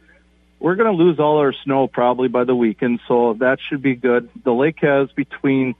[0.61, 3.97] we're going to lose all our snow probably by the weekend, so that should be
[3.97, 4.31] good.
[4.45, 5.75] The lake has between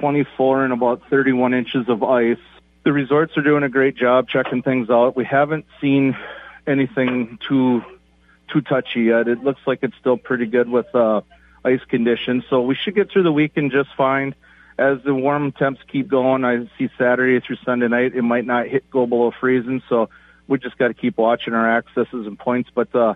[0.00, 2.36] 24 and about 31 inches of ice.
[2.84, 5.16] The resorts are doing a great job checking things out.
[5.16, 6.14] We haven't seen
[6.66, 7.82] anything too
[8.52, 9.28] too touchy yet.
[9.28, 11.22] It looks like it's still pretty good with uh,
[11.64, 14.34] ice conditions, so we should get through the weekend just fine.
[14.80, 18.66] As the warm temps keep going, I see Saturday through Sunday night it might not
[18.66, 20.08] hit go below freezing, so
[20.48, 22.70] we just got to keep watching our accesses and points.
[22.74, 23.14] But uh,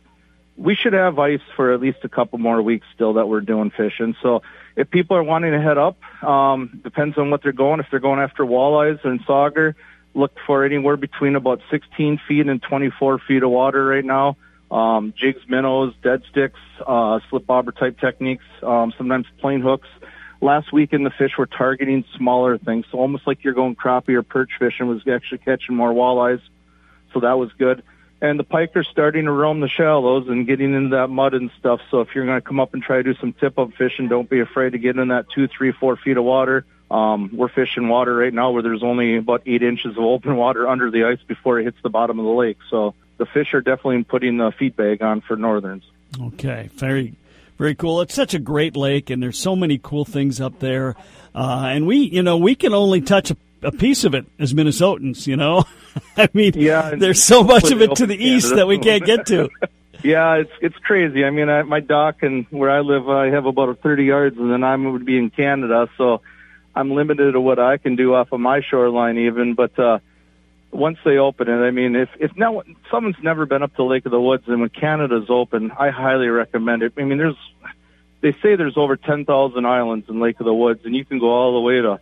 [0.59, 3.71] we should have ice for at least a couple more weeks still that we're doing
[3.71, 4.15] fishing.
[4.23, 4.43] So
[4.77, 7.81] if people are wanting to head up, um, depends on what they're going.
[7.81, 9.75] If they're going after walleyes and sauger,
[10.13, 14.37] look for anywhere between about 16 feet and 24 feet of water right now.
[14.71, 19.89] Um, jigs, minnows, dead sticks, uh, slip bobber type techniques, um, sometimes plain hooks.
[20.45, 24.23] Last weekend, the fish were targeting smaller things, so almost like you're going crappie or
[24.23, 26.41] perch fishing was actually catching more walleyes.
[27.13, 27.83] So that was good
[28.25, 31.51] and the pike are starting to roam the shallows and getting into that mud and
[31.59, 31.81] stuff.
[31.91, 34.09] So if you're going to come up and try to do some tip up fishing,
[34.09, 36.65] don't be afraid to get in that two, three, four feet of water.
[36.91, 40.67] Um, we're fishing water right now where there's only about eight inches of open water
[40.67, 42.57] under the ice before it hits the bottom of the lake.
[42.71, 45.85] So the fish are definitely putting the feed bag on for northerns.
[46.19, 47.15] Okay, very,
[47.59, 48.01] very cool.
[48.01, 50.97] It's such a great lake, and there's so many cool things up there.
[51.35, 54.55] Uh, and we, you know, we can only touch a, a piece of it as
[54.55, 55.27] Minnesotans.
[55.27, 55.65] You know.
[56.17, 59.27] I mean, yeah, there's so much of it to the east that we can't get
[59.27, 59.49] to.
[60.03, 61.25] yeah, it's it's crazy.
[61.25, 64.51] I mean, I, my dock and where I live, I have about 30 yards, and
[64.51, 66.21] then I would be in Canada, so
[66.75, 69.55] I'm limited to what I can do off of my shoreline, even.
[69.55, 70.01] But uh,
[70.75, 74.05] once they open it, I mean, if if now someone's never been up to Lake
[74.07, 76.93] of the Woods, and when Canada's open, I highly recommend it.
[76.99, 77.37] I mean, there's
[78.21, 81.29] they say there's over 10,000 islands in Lake of the Woods, and you can go
[81.29, 82.01] all the way to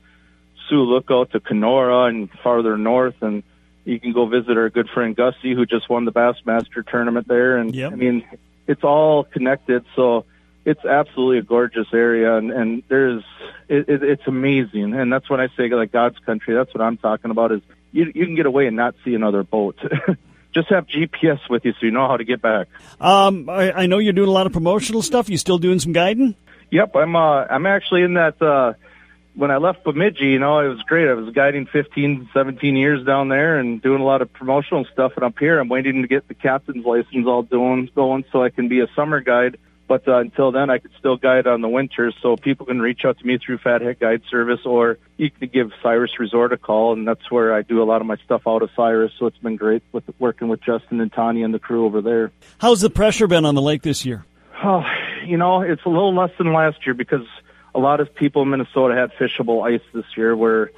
[0.68, 3.42] Sioux Lookout to Kenora and farther north, and
[3.84, 7.56] you can go visit our good friend Gussie, who just won the Bassmaster tournament there.
[7.56, 7.92] And yep.
[7.92, 8.24] I mean,
[8.68, 9.84] it's all connected.
[9.96, 10.24] So
[10.64, 13.24] it's absolutely a gorgeous area, and and there's
[13.68, 14.94] it, it, it's amazing.
[14.94, 16.54] And that's when I say like God's country.
[16.54, 17.50] That's what I'm talking about.
[17.52, 19.78] Is you you can get away and not see another boat.
[20.54, 22.68] just have GPS with you so you know how to get back.
[23.00, 25.28] Um, I, I know you're doing a lot of promotional stuff.
[25.28, 26.34] You still doing some guiding?
[26.70, 27.16] Yep, I'm.
[27.16, 28.40] Uh, I'm actually in that.
[28.40, 28.74] Uh,
[29.34, 31.08] when I left Bemidji, you know, it was great.
[31.08, 35.12] I was guiding 15, 17 years down there and doing a lot of promotional stuff.
[35.16, 38.50] And up here, I'm waiting to get the captain's license all doing going so I
[38.50, 39.56] can be a summer guide.
[39.92, 42.14] But uh, until then, I could still guide on the winters.
[42.22, 45.70] So people can reach out to me through Fathead Guide Service, or you can give
[45.82, 48.62] Cyrus Resort a call, and that's where I do a lot of my stuff out
[48.62, 49.12] of Cyrus.
[49.18, 52.32] So it's been great with working with Justin and Tanya and the crew over there.
[52.56, 54.24] How's the pressure been on the lake this year?
[54.64, 54.82] Oh,
[55.26, 57.26] you know, it's a little less than last year because
[57.74, 60.34] a lot of people in Minnesota had fishable ice this year.
[60.34, 60.70] Where,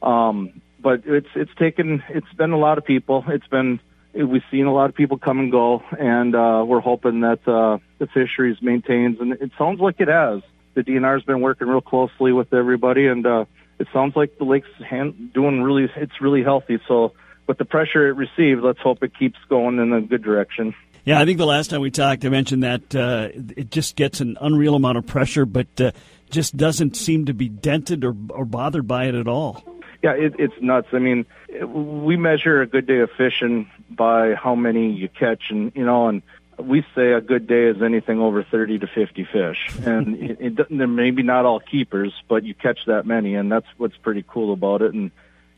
[0.00, 3.22] um, but it's it's taken it's been a lot of people.
[3.28, 3.80] It's been
[4.14, 7.78] we've seen a lot of people come and go, and uh, we're hoping that uh,
[8.02, 9.20] the fisheries maintains.
[9.20, 10.42] And it sounds like it has.
[10.74, 13.44] The DNR has been working real closely with everybody, and uh,
[13.78, 15.88] it sounds like the lake's hand, doing really.
[15.96, 16.80] It's really healthy.
[16.88, 17.12] So,
[17.46, 20.74] with the pressure it received, let's hope it keeps going in a good direction.
[21.04, 24.20] Yeah, I think the last time we talked, I mentioned that uh, it just gets
[24.20, 25.92] an unreal amount of pressure, but uh,
[26.30, 29.62] just doesn't seem to be dented or, or bothered by it at all.
[30.02, 30.88] Yeah, it, it's nuts.
[30.92, 31.26] I mean,
[31.64, 36.08] we measure a good day of fishing by how many you catch, and you know,
[36.08, 36.22] and
[36.66, 39.68] we say a good day is anything over 30 to 50 fish.
[39.84, 43.50] And it, it doesn't, they're maybe not all keepers, but you catch that many, and
[43.50, 44.94] that's what's pretty cool about it.
[44.94, 45.10] And,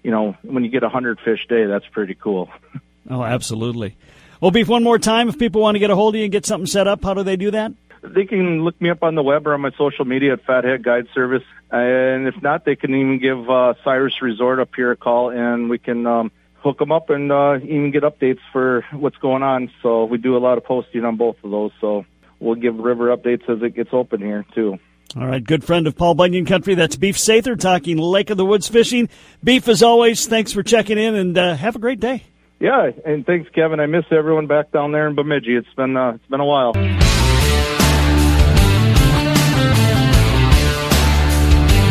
[0.03, 2.51] you know, when you get a 100 fish day, that's pretty cool.
[3.11, 3.99] Oh, absolutely.
[4.41, 6.33] Well, Beef, one more time, if people want to get a hold of you and
[6.33, 7.75] get something set up, how do they do that?
[8.05, 10.83] they can look me up on the web or on my social media at Fathead
[10.83, 11.43] Guide Service.
[11.71, 15.71] And if not, they can even give uh, Cyrus Resort up here a call, and
[15.71, 16.31] we can um,
[16.65, 19.71] hook them up and uh, even get updates for what's going on.
[19.83, 21.71] So we do a lot of posting on both of those.
[21.81, 22.07] So
[22.41, 24.79] we'll give river updates as it gets open here too.
[25.17, 26.75] All right, good friend of Paul Bunyan Country.
[26.75, 29.09] That's Beef Sathre talking Lake of the Woods fishing.
[29.45, 32.25] Beef, as always, thanks for checking in and uh, have a great day.
[32.59, 33.79] Yeah, and thanks, Kevin.
[33.79, 35.55] I miss everyone back down there in Bemidji.
[35.55, 36.73] It's been uh, it's been a while.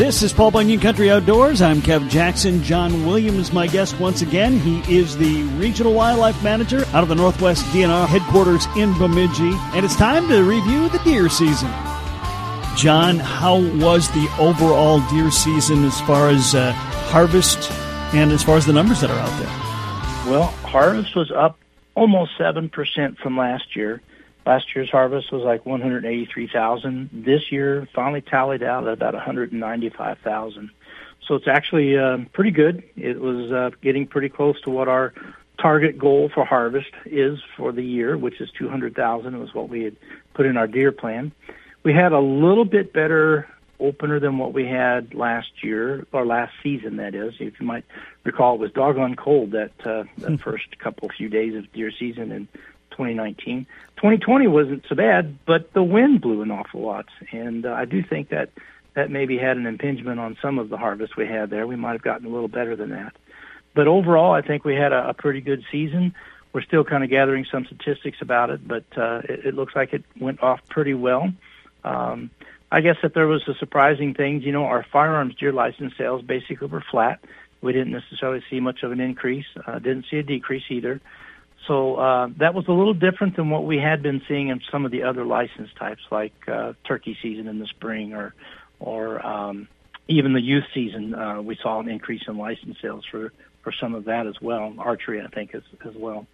[0.03, 1.61] This is Paul Bunyan Country Outdoors.
[1.61, 2.61] I'm Kev Jackson.
[2.61, 4.59] John Williams, my guest once again.
[4.59, 9.53] He is the Regional Wildlife Manager out of the Northwest DNR headquarters in Bemidji.
[9.73, 11.69] And it's time to review the deer season.
[12.75, 17.71] John, how was the overall deer season as far as uh, harvest
[18.13, 20.29] and as far as the numbers that are out there?
[20.29, 21.57] Well, harvest was up
[21.95, 24.01] almost 7% from last year.
[24.45, 27.09] Last year's harvest was like 183,000.
[27.13, 30.69] This year finally tallied out at about 195,000.
[31.27, 32.83] So it's actually uh, pretty good.
[32.97, 35.13] It was uh, getting pretty close to what our
[35.59, 39.95] target goal for harvest is for the year, which is 200,000 was what we had
[40.33, 41.31] put in our deer plan.
[41.83, 43.47] We had a little bit better
[43.79, 46.97] opener than what we had last year or last season.
[46.97, 47.85] That is, if you might
[48.23, 50.35] recall, it was doggone cold that uh, hmm.
[50.43, 52.47] first couple few days of deer season in
[52.93, 53.65] 2019.
[53.97, 58.01] 2020 wasn't so bad, but the wind blew an awful lot, and uh, I do
[58.01, 58.49] think that
[58.95, 61.65] that maybe had an impingement on some of the harvest we had there.
[61.65, 63.15] We might have gotten a little better than that.
[63.73, 66.13] But overall, I think we had a, a pretty good season.
[66.53, 69.93] We're still kind of gathering some statistics about it, but uh, it, it looks like
[69.93, 71.33] it went off pretty well.
[71.83, 72.29] Um,
[72.71, 76.21] I guess if there was a surprising things, you know, our firearms deer license sales
[76.21, 77.19] basically were flat.
[77.61, 79.45] We didn't necessarily see much of an increase.
[79.65, 81.01] Uh, didn't see a decrease either.
[81.67, 84.85] So uh, that was a little different than what we had been seeing in some
[84.85, 88.33] of the other license types, like uh, turkey season in the spring or
[88.79, 89.67] or um,
[90.07, 91.15] even the youth season.
[91.15, 94.73] Uh, we saw an increase in license sales for for some of that as well.
[94.77, 96.27] Archery, I think, as as well.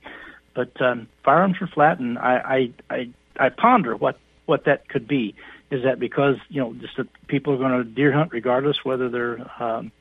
[0.56, 5.08] But um, firearms were flat, and I, I I I ponder what what that could
[5.08, 5.36] be.
[5.70, 9.10] Is that because you know just that people are going to deer hunt regardless whether
[9.10, 9.92] they're um,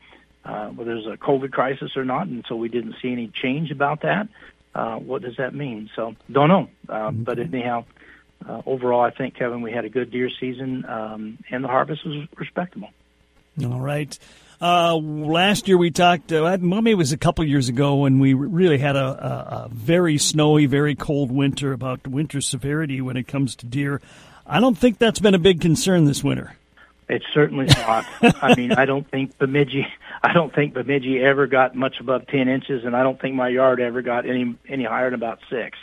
[0.45, 3.71] uh, whether there's a COVID crisis or not, and so we didn't see any change
[3.71, 4.29] about that.
[4.75, 5.91] Uh, what does that mean?
[5.97, 6.69] So don't know.
[6.89, 7.23] Uh, mm-hmm.
[7.25, 7.85] But anyhow,
[8.47, 12.05] uh, overall, I think Kevin, we had a good deer season, um, and the harvest
[12.07, 12.91] was respectable.
[13.65, 14.17] All right.
[14.61, 18.35] Uh, last year we talked, uh, maybe it was a couple years ago when we
[18.35, 23.29] really had a, a, a, very snowy, very cold winter about winter severity when it
[23.29, 24.01] comes to deer.
[24.47, 26.57] I don't think that's been a big concern this winter.
[27.09, 28.07] It's certainly not.
[28.43, 29.87] I mean, I don't think Bemidji,
[30.23, 33.49] I don't think Bemidji ever got much above 10 inches, and I don't think my
[33.49, 35.79] yard ever got any, any higher than about six.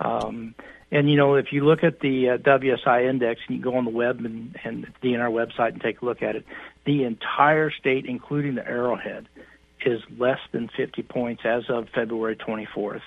[0.00, 0.54] Um,
[0.90, 3.84] and you know, if you look at the uh, WSI index and you go on
[3.84, 6.46] the web and, and the DNR website and take a look at it,
[6.84, 9.28] the entire state, including the Arrowhead,
[9.84, 13.02] is less than 50 points as of February 24th.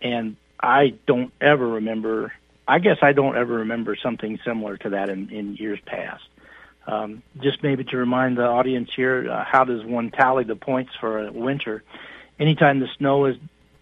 [0.00, 2.32] And I don't ever remember.
[2.66, 6.22] I guess I don't ever remember something similar to that in, in years past.
[6.90, 10.92] Um, just maybe to remind the audience here, uh, how does one tally the points
[10.98, 11.84] for a winter?
[12.40, 13.36] Anytime the snow is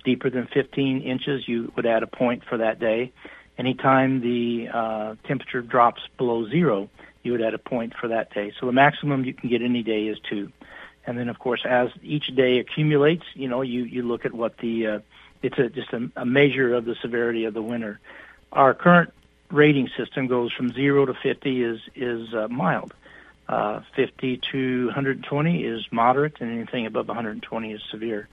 [0.04, 3.12] deeper than 15 inches, you would add a point for that day.
[3.56, 6.90] Anytime the uh, temperature drops below zero,
[7.22, 8.52] you would add a point for that day.
[8.60, 10.52] So the maximum you can get any day is two.
[11.06, 14.58] And then, of course, as each day accumulates, you know, you, you look at what
[14.58, 14.98] the, uh,
[15.42, 18.00] it's a, just a, a measure of the severity of the winter.
[18.52, 19.12] Our current
[19.50, 22.92] rating system goes from zero to 50 is, is uh, mild.
[23.48, 28.28] Uh, 50 to 120 is moderate, and anything above 120 is severe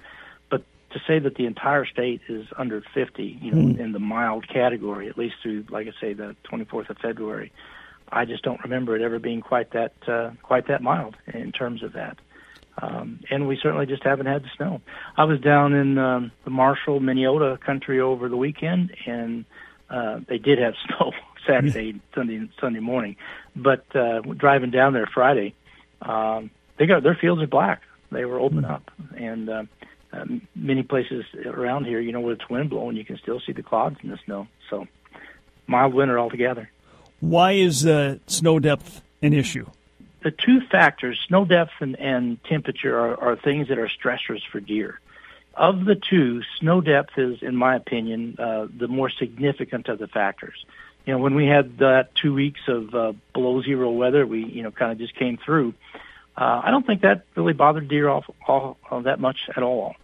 [0.49, 3.79] But to say that the entire state is under 50, you know, mm.
[3.79, 7.53] in the mild category, at least through, like I say, the 24th of February,
[8.11, 11.81] I just don't remember it ever being quite that uh, quite that mild in terms
[11.81, 12.17] of that.
[12.81, 14.81] Um, and we certainly just haven't had the snow.
[15.15, 19.45] I was down in um, the Marshall, Minneota country over the weekend, and
[19.89, 21.13] uh, they did have snow
[21.45, 23.15] Saturday, Sunday, Sunday morning.
[23.55, 25.55] But uh, driving down there Friday,
[26.01, 27.81] um, they got their fields are black.
[28.11, 28.71] They were open mm.
[28.71, 29.63] up, and uh,
[30.13, 33.51] um, many places around here, you know, where it's wind blowing, you can still see
[33.51, 34.47] the clouds in the snow.
[34.69, 34.87] So
[35.67, 36.69] mild winter altogether.
[37.19, 39.65] Why is uh, snow depth an issue?
[40.23, 44.59] The two factors, snow depth and, and temperature, are, are things that are stressors for
[44.59, 44.99] deer.
[45.55, 50.07] Of the two, snow depth is, in my opinion, uh, the more significant of the
[50.07, 50.65] factors.
[51.05, 54.63] You know, when we had that two weeks of uh, below zero weather, we, you
[54.63, 55.73] know, kind of just came through.
[56.37, 59.95] Uh, I don't think that really bothered deer all, all, all that much at all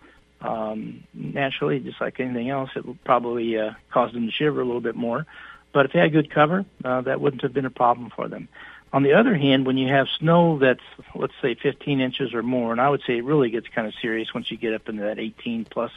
[0.42, 4.82] um, naturally, just like anything else, it probably uh, cause them to shiver a little
[4.82, 5.26] bit more.
[5.74, 8.50] But if they had good cover, uh, that wouldn't have been a problem for them.
[8.94, 10.82] On the other hand, when you have snow that's,
[11.16, 13.94] let's say, 15 inches or more, and I would say it really gets kind of
[14.02, 15.92] serious once you get up into that 18 plus,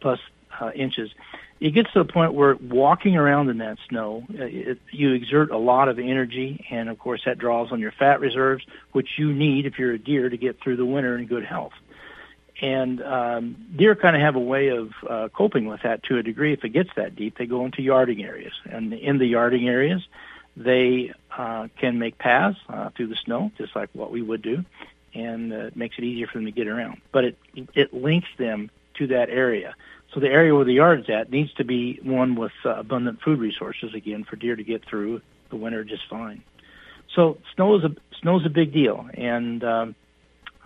[0.00, 0.20] plus
[0.58, 1.10] uh, inches,
[1.60, 5.50] it gets to the point where walking around in that snow, uh, it, you exert
[5.50, 9.32] a lot of energy, and of course that draws on your fat reserves, which you
[9.32, 11.74] need if you're a deer to get through the winter in good health.
[12.62, 16.22] And um, deer kind of have a way of uh, coping with that to a
[16.22, 16.52] degree.
[16.52, 20.06] If it gets that deep, they go into yarding areas, and in the yarding areas,
[20.56, 24.64] they uh, can make paths uh, through the snow, just like what we would do,
[25.14, 27.02] and uh, it makes it easier for them to get around.
[27.12, 27.38] But it
[27.74, 29.74] it links them to that area.
[30.12, 33.38] So the area where the yard's at needs to be one with uh, abundant food
[33.38, 36.42] resources again for deer to get through the winter just fine.
[37.14, 39.94] So snow is a snow is a big deal, and um,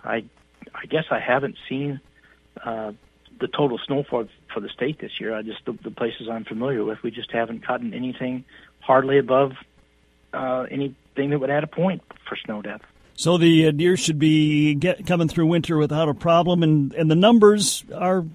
[0.03, 0.25] I
[0.73, 1.99] I guess I haven't seen
[2.63, 2.93] uh,
[3.39, 5.35] the total snowfall for the state this year.
[5.35, 8.45] I just the, the places I'm familiar with, we just haven't gotten anything
[8.79, 9.53] hardly above
[10.33, 12.85] uh, anything that would add a point for snow depth.
[13.15, 17.09] So the uh, deer should be get, coming through winter without a problem, and, and
[17.09, 18.25] the numbers are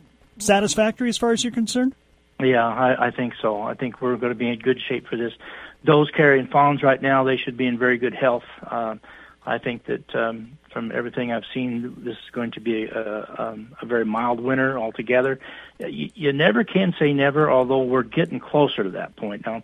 [0.42, 1.94] satisfactory as far as you're concerned.
[2.40, 3.62] Yeah, I, I think so.
[3.62, 5.32] I think we're going to be in good shape for this.
[5.84, 8.44] Those carrying fawns right now, they should be in very good health.
[8.62, 8.96] Uh,
[9.44, 13.74] I think that um, from everything I've seen, this is going to be a, um,
[13.80, 15.38] a very mild winter altogether.
[15.78, 19.62] You, you never can say never, although we're getting closer to that point now.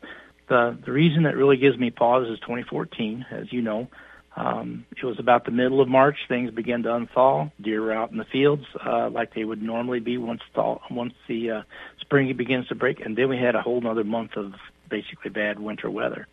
[0.48, 3.88] The the reason that really gives me pause is 2014, as you know.
[4.36, 6.18] Um, it was about the middle of March.
[6.28, 7.50] Things began to unthaw.
[7.60, 11.14] Deer were out in the fields uh, like they would normally be once thaw, once
[11.26, 11.62] the uh,
[12.00, 14.54] spring begins to break, and then we had a whole another month of
[14.90, 16.26] basically bad winter weather.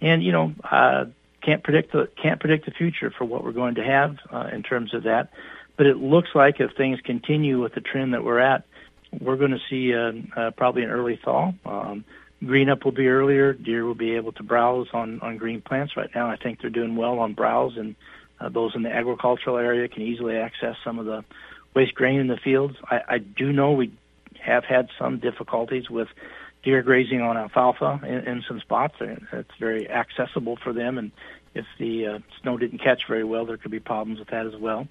[0.00, 1.06] And you know, uh,
[1.42, 4.62] can't predict the can't predict the future for what we're going to have uh, in
[4.62, 5.30] terms of that.
[5.76, 8.64] But it looks like if things continue with the trend that we're at,
[9.20, 11.52] we're going to see uh, uh, probably an early thaw.
[11.64, 12.04] Um,
[12.44, 13.52] green up will be earlier.
[13.52, 15.96] Deer will be able to browse on on green plants.
[15.96, 17.94] Right now, I think they're doing well on browse, and
[18.40, 21.24] uh, those in the agricultural area can easily access some of the
[21.74, 22.76] waste grain in the fields.
[22.84, 23.92] I, I do know we
[24.40, 26.08] have had some difficulties with
[26.62, 28.94] deer grazing on alfalfa in, in some spots.
[29.00, 31.12] It's very accessible for them, and
[31.54, 34.56] if the uh, snow didn't catch very well, there could be problems with that as
[34.56, 34.86] well.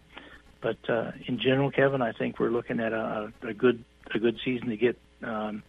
[0.61, 3.83] But uh, in general, Kevin, I think we're looking at a, a good
[4.13, 5.63] a good season to get um,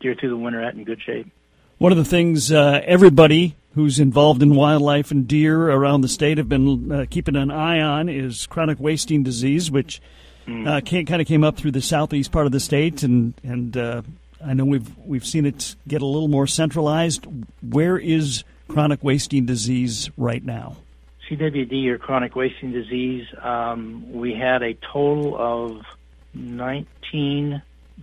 [0.00, 1.30] deer through the winter at in good shape.
[1.78, 6.38] One of the things uh, everybody who's involved in wildlife and deer around the state
[6.38, 10.00] have been uh, keeping an eye on is chronic wasting disease, which
[10.46, 10.66] mm.
[10.66, 14.02] uh, kind of came up through the southeast part of the state, and and uh,
[14.44, 17.26] I know we've we've seen it get a little more centralized.
[17.68, 20.76] Where is chronic wasting disease right now?
[21.28, 23.26] CWD or chronic wasting disease.
[23.42, 25.84] Um, we had a total of
[26.34, 27.62] 19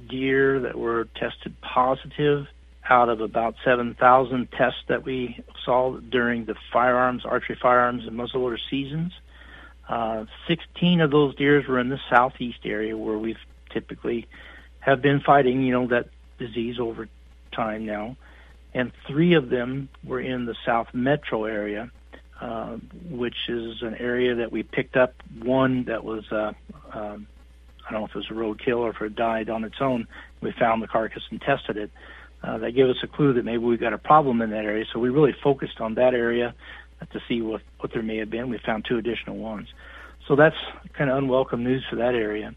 [0.09, 2.47] deer that were tested positive
[2.89, 8.57] out of about 7,000 tests that we saw during the firearms, archery firearms, and muzzleloader
[8.69, 9.13] seasons.
[9.87, 13.39] Uh, 16 of those deers were in the southeast area where we've
[13.71, 14.27] typically
[14.79, 17.07] have been fighting, you know, that disease over
[17.51, 18.17] time now.
[18.73, 21.91] And three of them were in the south metro area,
[22.39, 22.77] uh,
[23.09, 26.53] which is an area that we picked up one that was uh,
[26.93, 27.27] um,
[27.91, 30.07] I don't know if it was a roadkill or if it died on its own.
[30.39, 31.91] We found the carcass and tested it.
[32.41, 34.85] Uh, that gave us a clue that maybe we got a problem in that area.
[34.91, 36.55] So we really focused on that area
[37.11, 38.49] to see what, what there may have been.
[38.49, 39.67] We found two additional ones.
[40.25, 40.55] So that's
[40.93, 42.55] kind of unwelcome news for that area.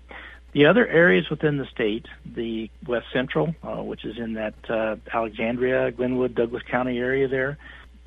[0.53, 4.97] The other areas within the state, the West Central, uh, which is in that uh,
[5.13, 7.59] Alexandria, Glenwood, Douglas County area there,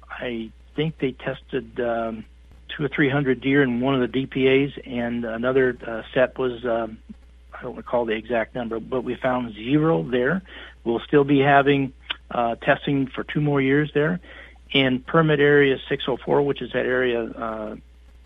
[0.09, 2.23] I think they tested um,
[2.75, 6.63] two or three hundred deer in one of the DPAs, and another uh, set was
[6.65, 6.97] um,
[7.53, 10.41] I don't recall the exact number, but we found zero there.
[10.83, 11.93] We'll still be having
[12.29, 14.19] uh, testing for two more years there.
[14.71, 17.75] In permit area 604, which is that area uh,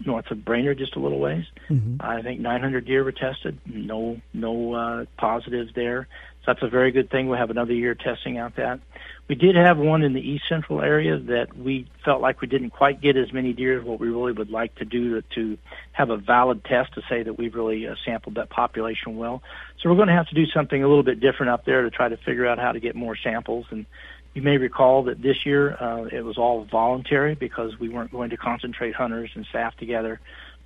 [0.05, 1.97] north of Brainerd, just a little ways, mm-hmm.
[1.99, 3.59] I think 900 deer were tested.
[3.65, 6.07] No, no uh, positives there.
[6.41, 7.27] So that's a very good thing.
[7.27, 8.79] We'll have another year testing out that.
[9.27, 12.71] We did have one in the east central area that we felt like we didn't
[12.71, 15.57] quite get as many deer as what we really would like to do to, to
[15.91, 19.43] have a valid test to say that we've really uh, sampled that population well.
[19.79, 21.91] So we're going to have to do something a little bit different up there to
[21.91, 23.67] try to figure out how to get more samples.
[23.69, 23.85] And
[24.33, 28.31] you may recall that this year uh, it was all voluntary because we weren't going
[28.31, 30.19] to concentrate hunters and staff together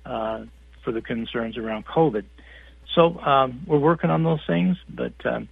[0.06, 0.44] uh,
[0.82, 2.24] for the concerns around COVID.
[2.94, 5.48] So um, we're working on those things, but um,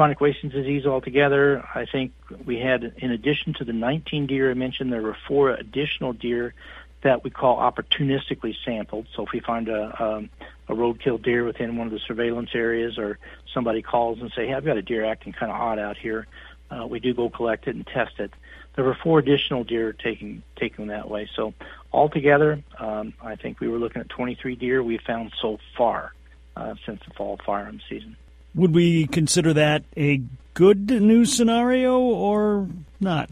[0.00, 1.62] chronic wasting disease altogether.
[1.74, 2.12] I think
[2.46, 6.54] we had, in addition to the 19 deer I mentioned, there were four additional deer
[7.02, 9.08] that we call opportunistically sampled.
[9.14, 10.30] So if we find a, um,
[10.70, 13.18] a roadkill deer within one of the surveillance areas, or
[13.52, 16.26] somebody calls and say, "Hey, I've got a deer acting kind of odd out here,"
[16.70, 18.32] uh, we do go collect it and test it.
[18.76, 21.28] There were four additional deer taken taken that way.
[21.36, 21.52] So
[21.92, 26.14] altogether, um, I think we were looking at 23 deer we found so far
[26.56, 28.16] uh, since the fall firearm season.
[28.54, 30.22] Would we consider that a
[30.54, 32.68] good news scenario or
[33.00, 33.30] not?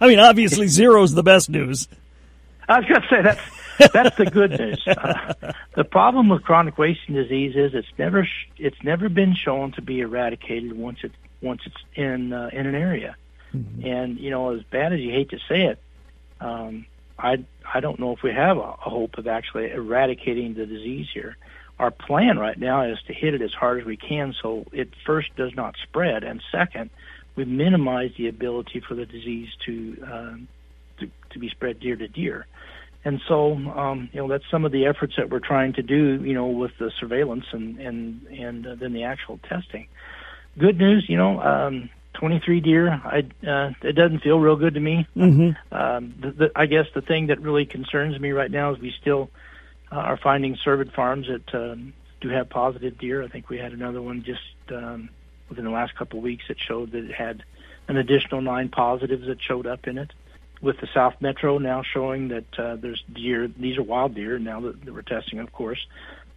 [0.00, 1.88] I mean, obviously, zero is the best news.
[2.68, 4.86] I was going to say that's that's the good news.
[4.86, 9.82] Uh, the problem with chronic wasting disease is it's never it's never been shown to
[9.82, 13.16] be eradicated once it once it's in uh, in an area.
[13.54, 13.86] Mm-hmm.
[13.86, 15.78] And you know, as bad as you hate to say it,
[16.40, 16.86] um,
[17.18, 21.06] I I don't know if we have a, a hope of actually eradicating the disease
[21.12, 21.36] here
[21.78, 24.88] our plan right now is to hit it as hard as we can so it
[25.04, 26.90] first does not spread, and second,
[27.34, 30.36] we minimize the ability for the disease to, uh,
[31.00, 32.46] to, to be spread deer to deer.
[33.04, 36.22] and so um, you know that's some of the efforts that we're trying to do.
[36.24, 39.86] You know, with the surveillance and and and uh, then the actual testing.
[40.58, 42.88] Good news, you know, um, 23 deer.
[42.88, 45.06] I uh, it doesn't feel real good to me.
[45.14, 45.74] Mm-hmm.
[45.74, 48.94] Um, the, the, I guess the thing that really concerns me right now is we
[49.00, 49.30] still
[49.92, 53.22] uh, are finding cervid farms that um, do have positive deer.
[53.22, 55.10] I think we had another one just um,
[55.48, 57.44] within the last couple of weeks that showed that it had
[57.88, 60.12] an additional nine positives that showed up in it.
[60.60, 64.60] With the South Metro now showing that uh, there's deer, these are wild deer now
[64.60, 65.86] that, that we're testing, of course.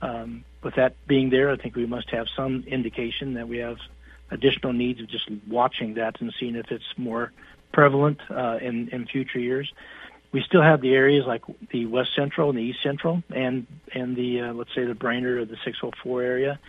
[0.02, 3.78] Um, with that being there, I think we must have some indication that we have
[4.30, 7.32] additional needs of just watching that and seeing if it's more
[7.72, 9.72] prevalent uh, in, in future years.
[10.32, 14.16] We still have the areas like the West Central and the East Central, and and
[14.16, 16.60] the uh, let's say the Brainerd or the 604 area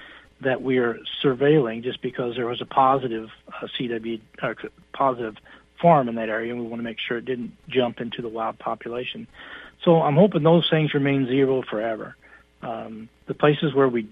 [0.40, 4.54] that we are surveilling just because there was a positive uh, CW uh,
[4.92, 5.36] positive
[5.80, 8.28] farm in that area, and we want to make sure it didn't jump into the
[8.28, 9.26] wild population.
[9.84, 12.16] So I'm hoping those things remain zero forever.
[12.62, 14.08] Um, the places where we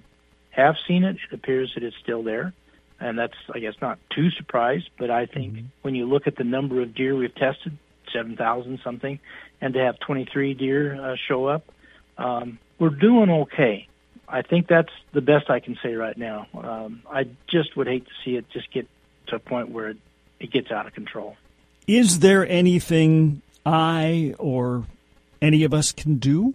[0.50, 2.52] have seen it, it appears that it's still there,
[3.00, 4.90] and that's I guess not too surprised.
[4.98, 5.66] But I think mm-hmm.
[5.82, 7.76] when you look at the number of deer we've tested,
[8.12, 9.18] seven thousand something,
[9.60, 11.64] and to have 23 deer uh, show up,
[12.16, 13.88] um, we're doing okay.
[14.28, 16.46] I think that's the best I can say right now.
[16.54, 18.86] Um, I just would hate to see it just get
[19.28, 19.96] to a point where it,
[20.38, 21.36] it gets out of control.
[21.86, 24.84] Is there anything I or
[25.40, 26.54] any of us can do?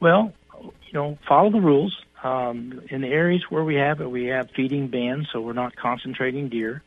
[0.00, 0.32] Well,
[0.62, 1.96] you know, follow the rules.
[2.22, 5.74] Um, in the areas where we have it, we have feeding bans, so we're not
[5.74, 6.82] concentrating deer.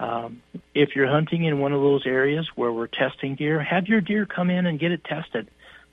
[0.00, 0.42] Um,
[0.74, 4.24] if you're hunting in one of those areas where we're testing deer, have your deer
[4.24, 5.50] come in and get it tested.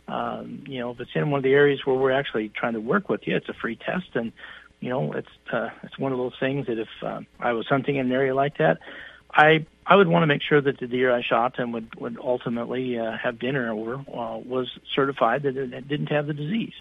[0.08, 2.80] Um, you know, if it's in one of the areas where we're actually trying to
[2.80, 4.32] work with you, it's a free test, and
[4.80, 7.98] you know, it's uh, it's one of those things that if uh, I was hunting
[7.98, 8.80] in an area like that,
[9.34, 12.18] I I would want to make sure that the deer I shot and would would
[12.24, 16.74] ultimately uh, have dinner over uh, was certified that it didn't have the disease.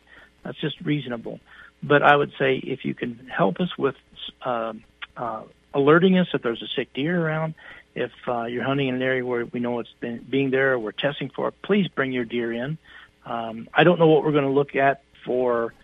[0.45, 1.41] That's just reasonable.
[1.83, 3.97] But I would say if you can help us with
[4.45, 4.75] uh,
[5.17, 5.43] uh,
[5.77, 7.55] alerting us if there's a sick deer around,
[7.95, 10.79] if uh, you're hunting in an area where we know it's been being there, or
[10.79, 12.79] we're testing for it, please bring your deer in.
[13.25, 15.75] Um, I don't know what we're going to look at for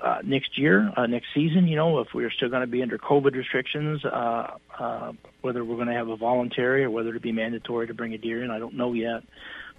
[0.00, 1.66] uh, next year, uh, next season.
[1.66, 5.76] You know, if we're still going to be under COVID restrictions, uh, uh, whether we're
[5.76, 8.50] going to have a voluntary or whether it be mandatory to bring a deer in,
[8.50, 9.22] I don't know yet.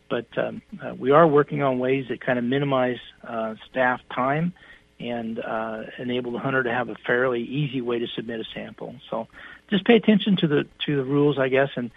[0.10, 4.54] But um, uh, we are working on ways that kind of minimize uh, staff time
[5.00, 8.96] and uh, enable the hunter to have a fairly easy way to submit a sample.
[9.10, 9.28] So
[9.70, 11.92] just pay attention to the to the rules, I guess, and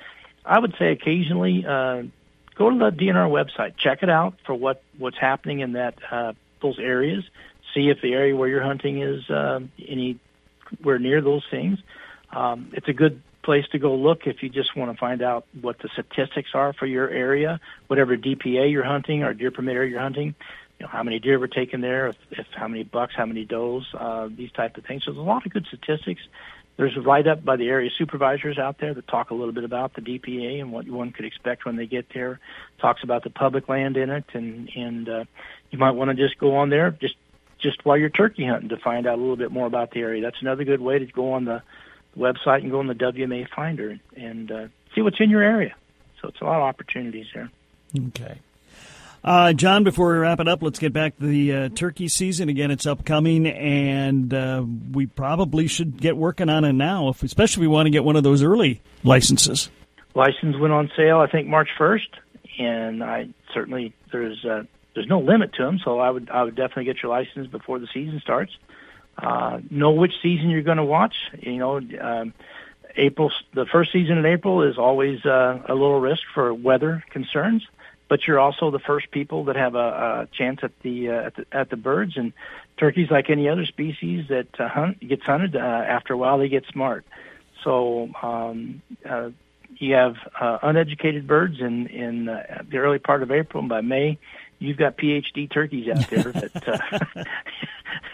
[0.44, 2.03] I would say occasionally uh,
[2.55, 6.32] go to the DNR website, check it out for what what's happening in that uh,
[6.61, 7.24] those areas.
[7.74, 11.78] See if the area where you're hunting is uh, anywhere near those things.
[12.32, 15.46] Um, it's a good place to go look if you just want to find out
[15.61, 19.90] what the statistics are for your area, whatever DPA you're hunting or deer permit area
[19.90, 20.34] you're hunting.
[20.81, 23.45] You know, how many deer were taken there, if, if how many bucks, how many
[23.45, 25.05] does, uh, these type of things.
[25.05, 26.22] So there's a lot of good statistics.
[26.78, 29.93] There's a write-up by the area supervisors out there that talk a little bit about
[29.93, 32.41] the DPA and what one could expect when they get there.
[32.78, 35.24] Talks about the public land in it, and and uh,
[35.70, 37.16] you might want to just go on there just
[37.59, 40.22] just while you're turkey hunting to find out a little bit more about the area.
[40.22, 41.62] That's another good way to go on the
[42.16, 45.74] website and go on the WMA Finder and uh, see what's in your area.
[46.22, 47.51] So it's a lot of opportunities there.
[48.09, 48.39] Okay.
[49.23, 52.49] Uh, John, before we wrap it up, let's get back to the uh, turkey season.
[52.49, 57.61] Again, it's upcoming, and uh, we probably should get working on it now, if, especially
[57.61, 59.71] if we want to get one of those early licenses.
[60.14, 62.09] License went on sale, I think, March 1st,
[62.59, 64.64] and I certainly there's uh,
[64.95, 67.79] there's no limit to them, so I would I would definitely get your license before
[67.79, 68.57] the season starts.
[69.18, 71.14] Uh, know which season you're going to watch.
[71.39, 72.33] You know, um,
[72.97, 77.66] April the first season in April is always uh, a little risk for weather concerns
[78.11, 81.37] but you're also the first people that have a, a chance at the, uh, at
[81.37, 82.17] the at the birds.
[82.17, 82.33] And
[82.77, 86.49] turkeys like any other species that uh, hunt gets hunted uh, after a while they
[86.49, 87.07] get smart.
[87.63, 89.31] So um, uh,
[89.77, 93.61] you have uh, uneducated birds in in uh, the early part of April.
[93.61, 94.19] And by May
[94.59, 97.25] you've got PhD turkeys out there that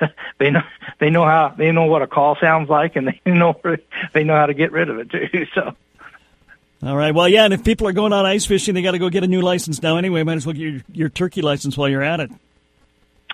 [0.01, 0.07] uh,
[0.39, 0.63] they know
[0.99, 3.59] they know how they know what a call sounds like and they know
[4.13, 5.47] they know how to get rid of it too.
[5.55, 5.75] So
[6.87, 7.15] all right.
[7.15, 9.25] Well, yeah, and if people are going out ice fishing, they got to go get
[9.25, 10.23] a new license now anyway.
[10.23, 12.31] Might as well get your, your turkey license while you're at it.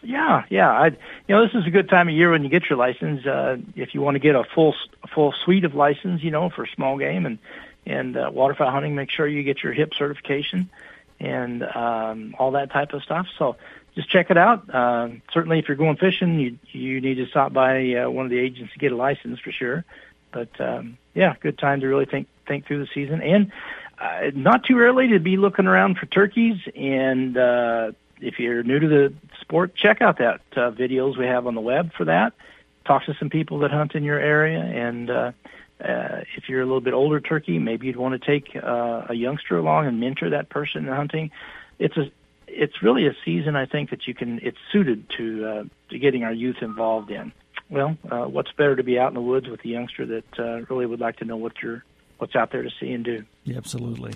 [0.02, 0.70] Yeah, yeah.
[0.70, 0.96] I, you
[1.28, 3.24] know, this is a good time of year when you get your license.
[3.24, 4.74] Uh, if you want to get a full
[5.14, 7.38] full suite of license, you know, for small game and
[7.86, 10.70] and uh, waterfowl hunting, make sure you get your HIP certification
[11.20, 13.26] and um, all that type of stuff.
[13.38, 13.56] So
[13.94, 14.68] just check it out.
[14.72, 18.30] Uh, certainly, if you're going fishing, you you need to stop by uh, one of
[18.30, 19.84] the agents to get a license for sure.
[20.32, 23.52] But um, yeah, good time to really think think through the season, and
[23.98, 28.78] uh, not too early to be looking around for turkeys and uh, if you're new
[28.78, 32.32] to the sport, check out that uh, videos we have on the web for that.
[32.84, 35.32] Talk to some people that hunt in your area, and uh,
[35.84, 39.14] uh, if you're a little bit older turkey, maybe you'd want to take uh, a
[39.14, 41.30] youngster along and mentor that person in hunting.
[41.78, 42.10] It's a
[42.46, 46.22] it's really a season I think that you can it's suited to uh, to getting
[46.24, 47.32] our youth involved in.
[47.70, 50.60] Well, uh, what's better to be out in the woods with a youngster that uh,
[50.68, 51.84] really would like to know what you're
[52.22, 53.24] what's out there to see and do.
[53.44, 54.14] Yeah, absolutely.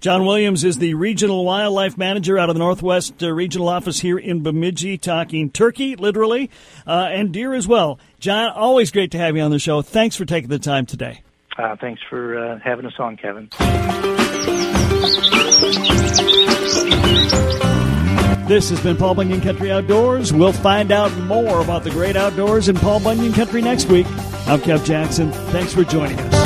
[0.00, 4.18] John Williams is the regional wildlife manager out of the Northwest uh, Regional Office here
[4.18, 6.50] in Bemidji, talking turkey, literally,
[6.86, 7.98] uh, and deer as well.
[8.20, 9.80] John, always great to have you on the show.
[9.80, 11.22] Thanks for taking the time today.
[11.58, 13.48] Uh, thanks for uh, having us on, Kevin.
[18.46, 20.32] This has been Paul Bunyan Country Outdoors.
[20.32, 24.06] We'll find out more about the great outdoors in Paul Bunyan Country next week.
[24.46, 25.32] I'm Kev Jackson.
[25.32, 26.45] Thanks for joining us.